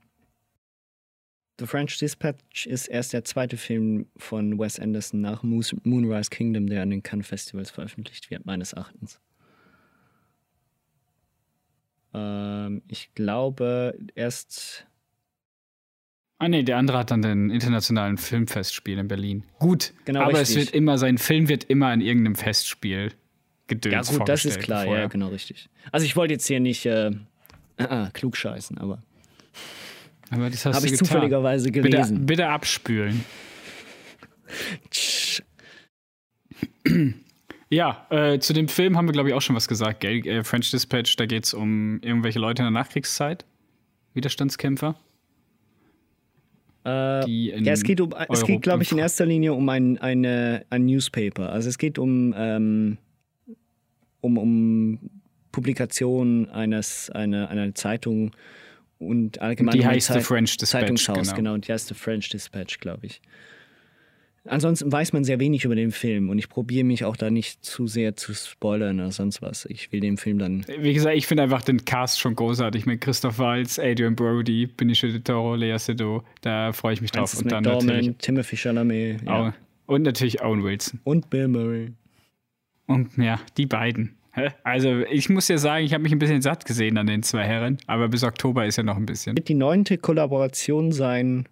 [1.59, 6.81] The French Dispatch ist erst der zweite Film von Wes Anderson nach Moonrise Kingdom, der
[6.81, 9.19] an den Cannes Festivals veröffentlicht wird, meines Erachtens.
[12.13, 14.85] Ähm, ich glaube, erst
[16.39, 19.45] Ah nee, der andere hat dann den internationalen Filmfestspiel in Berlin.
[19.59, 20.57] Gut, Genau, aber es richtig.
[20.57, 23.13] wird immer, sein Film wird immer an irgendeinem Festspiel
[23.67, 25.03] gedöns Ja, gut, das ist vorgestellt klar, vorher.
[25.03, 25.69] ja, genau richtig.
[25.91, 27.11] Also, ich wollte jetzt hier nicht äh,
[27.77, 29.01] äh, klug scheißen, aber
[30.29, 31.07] Aber das hast Hab du ich getan.
[31.07, 32.25] zufälligerweise Bitte, gelesen.
[32.25, 33.23] bitte abspülen.
[37.69, 40.25] Ja, äh, zu dem Film haben wir, glaube ich, auch schon was gesagt, gell?
[40.27, 43.45] Äh, French Dispatch, da geht es um irgendwelche Leute in der Nachkriegszeit.
[44.13, 44.95] Widerstandskämpfer.
[46.85, 50.65] Äh, ja, es geht, um, es geht glaube ich, in erster Linie um ein, eine,
[50.69, 51.49] ein Newspaper.
[51.51, 52.97] Also es geht um, ähm,
[54.21, 54.99] um, um
[55.51, 58.31] Publikation eines, einer, einer Zeitung
[58.99, 61.33] und allgemein Die heißt The French Dispatch, genau.
[61.33, 61.53] genau.
[61.53, 63.21] Und die heißt The French Dispatch, glaube ich.
[64.45, 67.63] Ansonsten weiß man sehr wenig über den Film und ich probiere mich auch da nicht
[67.63, 69.65] zu sehr zu spoilern oder sonst was.
[69.65, 72.99] Ich will den Film dann Wie gesagt, ich finde einfach den Cast schon großartig mit
[72.99, 76.23] Christoph Waltz, Adrian Brody, Benicio del Toro, Lea Seydoux.
[76.41, 77.29] Da freue ich mich drauf.
[77.31, 79.53] Francis Und dann natürlich, Timothy Chalamet ja.
[79.85, 80.99] Und natürlich Owen Wilson.
[81.05, 81.93] und Bill Murray.
[82.87, 84.17] Und ja, die beiden.
[84.63, 87.43] Also ich muss ja sagen, ich habe mich ein bisschen satt gesehen an den zwei
[87.43, 89.37] Herren, aber bis Oktober ist ja noch ein bisschen.
[89.37, 91.47] Wird die neunte Kollaboration sein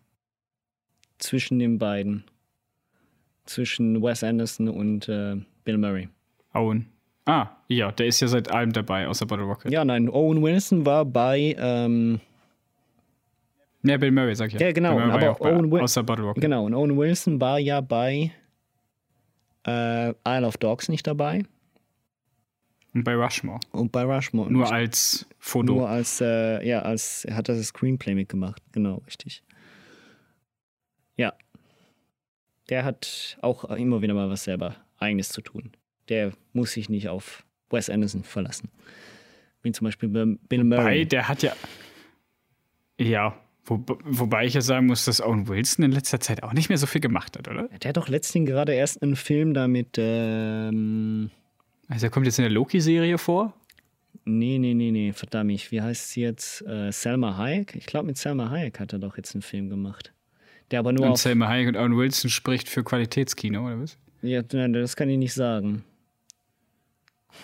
[1.19, 2.23] zwischen den beiden.
[3.45, 6.09] Zwischen Wes Anderson und äh, Bill Murray.
[6.53, 6.88] Owen.
[7.25, 9.71] Ah, ja, der ist ja seit allem dabei, außer Bottle Rocket.
[9.71, 12.19] Ja, nein, Owen Wilson war bei, ähm,
[13.84, 14.67] Ja, Bill Murray, sag ich ja.
[14.67, 16.41] ja genau, Bill Murray war ja aber auch bei, Owen, Wil außer Bottle Rocket.
[16.41, 18.32] genau, und Owen Wilson war ja bei
[19.67, 21.43] äh, Isle of Dogs nicht dabei
[22.93, 23.59] Und bei Rushmore.
[23.71, 24.51] und bei Rushmore.
[24.51, 25.73] Nur als Foto.
[25.73, 29.43] Nur als, äh, ja, als, er hat das Screenplay mitgemacht, genau, richtig.
[31.15, 31.33] Ja.
[32.69, 35.71] Der hat auch immer wieder mal was selber Eigenes zu tun.
[36.09, 38.69] Der muss sich nicht auf Wes Anderson verlassen.
[39.63, 41.05] Wie zum Beispiel Bill Bill Wobei, Murray.
[41.05, 41.53] der hat ja.
[42.99, 46.69] Ja, wo, wobei ich ja sagen muss, dass Owen Wilson in letzter Zeit auch nicht
[46.69, 47.67] mehr so viel gemacht hat, oder?
[47.69, 51.29] Der hat doch letztens gerade erst einen Film da mit, ähm,
[51.91, 53.53] Also er kommt jetzt in der Loki-Serie vor.
[54.25, 56.61] nee, nee, nee, nee, verdammt, wie heißt sie jetzt?
[56.65, 57.75] Äh, Selma Hayek?
[57.75, 60.13] Ich glaube, mit Selma Hayek hat er doch jetzt einen Film gemacht.
[60.71, 63.97] Der aber nur Und auf, Selma Hayek und Owen Wilson spricht für Qualitätskino, oder was?
[64.21, 65.83] ja, nein, das kann ich nicht sagen.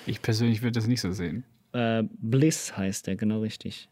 [0.05, 1.43] Ich persönlich würde das nicht so sehen.
[1.73, 3.89] Äh, Bliss heißt der, genau richtig.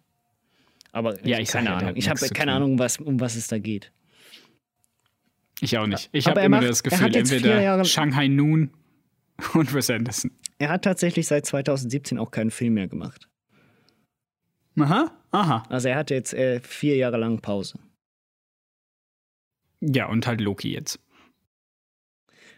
[0.94, 1.94] Aber Ja, ich keine Ahnung.
[1.96, 2.54] Ich habe keine.
[2.54, 3.92] Ahnung, was, um was es da geht.
[5.60, 6.10] Ich auch nicht.
[6.14, 8.70] Ich habe er immer macht- das Gefühl, entweder Jahre- Shanghai Noon
[9.54, 10.32] und Wes Anderson.
[10.58, 13.30] Er hat tatsächlich seit 2017 auch keinen Film mehr gemacht.
[14.80, 15.64] Aha, aha.
[15.70, 17.80] Also er hatte jetzt äh, vier Jahre lang Pause.
[19.82, 21.00] Ja, und halt Loki jetzt.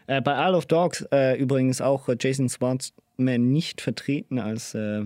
[0.06, 5.04] Äh, bei Isle of Dogs äh, übrigens auch äh, Jason Schwartzman nicht vertreten als, äh,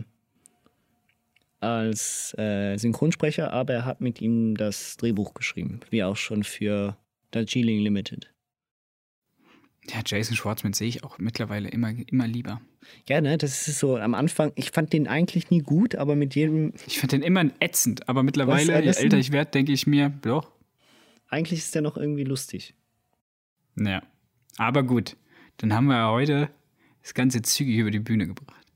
[1.60, 6.96] als äh, Synchronsprecher, aber er hat mit ihm das Drehbuch geschrieben, wie auch schon für
[7.32, 8.31] Darjeeling Limited.
[9.88, 12.60] Ja, Jason Schwartzman sehe ich auch mittlerweile immer, immer lieber.
[13.08, 16.34] Ja, ne, das ist so am Anfang, ich fand den eigentlich nie gut, aber mit
[16.34, 20.10] jedem, Ich finde den immer ätzend, aber mittlerweile, je älter ich werde, denke ich mir,
[20.22, 20.52] doch,
[21.32, 22.74] eigentlich ist der noch irgendwie lustig.
[23.76, 24.02] Ja.
[24.58, 25.16] Aber gut,
[25.56, 26.50] dann haben wir ja heute
[27.00, 28.66] das Ganze zügig über die Bühne gebracht.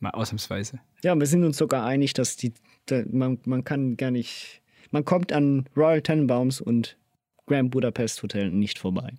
[0.00, 0.80] Mal ausnahmsweise.
[1.02, 2.54] Ja, wir sind uns sogar einig, dass die,
[2.86, 6.96] da, man, man kann gar nicht, man kommt an Royal Tenenbaums und
[7.46, 9.12] Grand Budapest Hotel nicht vorbei.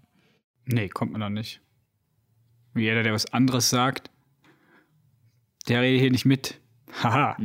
[0.72, 1.62] Nee, kommt man doch nicht.
[2.76, 4.12] Jeder, der was anderes sagt,
[5.68, 6.60] der redet hier nicht mit.
[7.04, 7.38] Haha.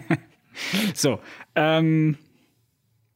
[0.94, 1.20] so,
[1.54, 2.16] ähm,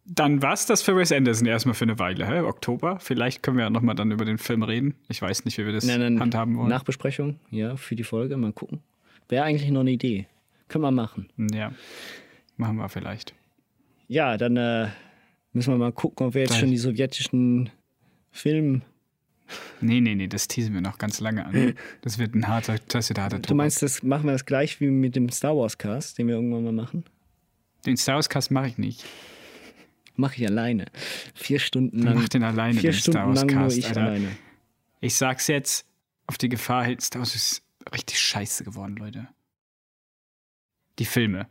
[0.04, 2.40] Dann war's das für Wes Anderson erstmal für eine Weile, hä?
[2.40, 2.98] Oktober.
[3.00, 4.94] Vielleicht können wir ja nochmal dann über den Film reden.
[5.08, 6.68] Ich weiß nicht, wie wir das Nein, nein, handhaben wollen.
[6.68, 8.36] Nachbesprechung, ja, für die Folge.
[8.36, 8.82] Mal gucken.
[9.28, 10.26] Wäre eigentlich noch eine Idee.
[10.68, 11.28] Können wir machen.
[11.52, 11.72] Ja,
[12.56, 13.34] machen wir vielleicht.
[14.08, 14.88] Ja, dann äh,
[15.52, 17.70] müssen wir mal gucken, ob wir jetzt schon die sowjetischen
[18.30, 18.82] Film.
[19.80, 21.74] Nee, nee, nee, das teasen wir noch ganz lange an.
[22.00, 24.80] Das wird ein harter, das wird ein harter Du meinst, das machen wir das gleich
[24.80, 27.04] wie mit dem Star Wars Cast, den wir irgendwann mal machen?
[27.84, 29.04] Den Star Wars Cast mache ich nicht.
[30.16, 30.86] Mache ich alleine.
[31.34, 32.14] Vier Stunden lang.
[32.14, 34.02] Mach den alleine, Vier den Star Stunden Wars lang nur Cast, ich Alter.
[34.02, 34.28] alleine.
[35.00, 35.86] Ich sag's jetzt
[36.26, 37.62] auf die Gefahr hin, Star Wars ist
[37.92, 39.28] richtig scheiße geworden, Leute.
[40.98, 41.48] Die Filme.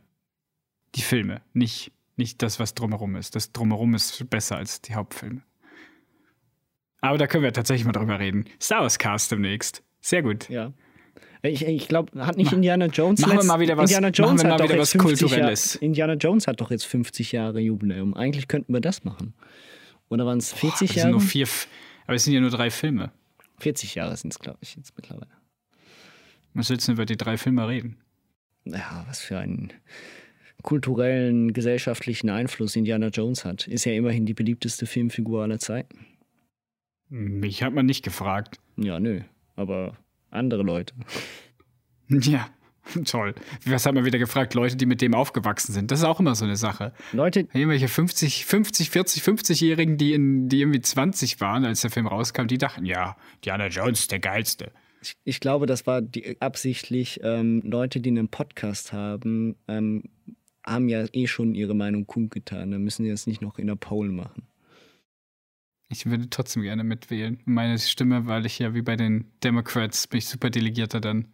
[0.94, 3.34] Die Filme, nicht, nicht das, was drumherum ist.
[3.36, 5.42] Das drumherum ist besser als die Hauptfilme.
[7.04, 8.44] Aber da können wir tatsächlich mal drüber reden.
[8.60, 9.82] Star Wars Cast demnächst.
[10.00, 10.48] Sehr gut.
[10.48, 10.72] Ja.
[11.42, 14.42] Ich, ich glaube, hat nicht Indiana Jones machen wir mal wieder was- Indiana machen Jones
[14.42, 15.74] wir hat mal doch wieder jetzt was 50 Kulturelles.
[15.74, 18.14] Jahre, Indiana Jones hat doch jetzt 50 Jahre Jubiläum.
[18.14, 19.34] Eigentlich könnten wir das machen.
[20.08, 21.10] Oder waren es 40 Das sind Jahre?
[21.10, 21.46] nur vier,
[22.06, 23.12] aber es sind ja nur drei Filme.
[23.58, 25.30] 40 Jahre sind es, glaube ich, jetzt mittlerweile.
[26.54, 27.98] Was willst du über die drei Filme reden?
[28.64, 29.72] Ja, was für einen
[30.62, 33.66] kulturellen, gesellschaftlichen Einfluss Indiana Jones hat.
[33.68, 36.06] Ist ja immerhin die beliebteste Filmfigur aller Zeiten.
[37.08, 38.58] Mich hat man nicht gefragt.
[38.76, 39.20] Ja, nö.
[39.56, 39.96] Aber
[40.30, 40.94] andere Leute.
[42.08, 42.48] Ja,
[43.06, 43.34] toll.
[43.64, 44.54] Was hat man wieder gefragt?
[44.54, 45.90] Leute, die mit dem aufgewachsen sind.
[45.90, 46.92] Das ist auch immer so eine Sache.
[47.12, 47.40] Leute.
[47.52, 52.46] Irgendwelche 50, 50, 40, 50-Jährigen, die, in, die irgendwie 20 waren, als der Film rauskam,
[52.46, 54.72] die dachten, ja, Diana Jones ist der geilste.
[55.02, 60.04] Ich, ich glaube, das war die, absichtlich ähm, Leute, die einen Podcast haben, ähm,
[60.64, 62.70] haben ja eh schon ihre Meinung kundgetan.
[62.70, 64.46] Da müssen sie jetzt nicht noch in der Poll machen.
[65.88, 67.38] Ich würde trotzdem gerne mitwählen.
[67.44, 71.26] Meine Stimme, weil ich ja wie bei den Democrats bin ich Superdelegierter, dann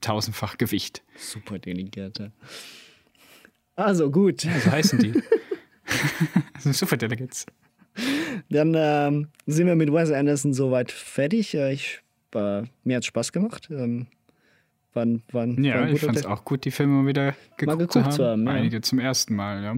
[0.00, 1.02] tausendfach Gewicht.
[1.16, 2.32] Superdelegierter.
[3.76, 4.44] Also gut.
[4.44, 5.12] Ja, so heißen die.
[6.54, 7.46] das sind Superdelegates.
[8.50, 11.54] Dann ähm, sind wir mit Wes Anderson soweit fertig.
[11.54, 12.00] Äh, Ich,
[12.34, 13.68] äh, mir hat Spaß gemacht.
[13.70, 14.06] Ähm,
[14.92, 17.34] war, war, ein- war Ja, ein ich fand es auch gut, die Filme mal wieder
[17.56, 18.12] geguckt, Mal geguckt zu haben.
[18.12, 18.52] zu haben, ja.
[18.52, 19.76] Einige zum ersten Mal, ja.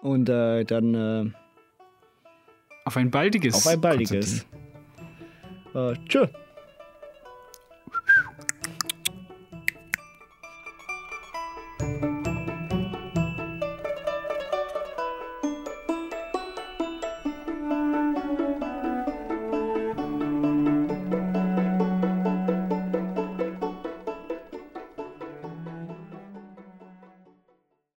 [0.00, 1.30] Und äh, dann äh,
[2.84, 3.54] Auf ein baldiges.
[3.54, 4.44] auf ein baldiges.
[5.74, 6.26] Äh, tschö.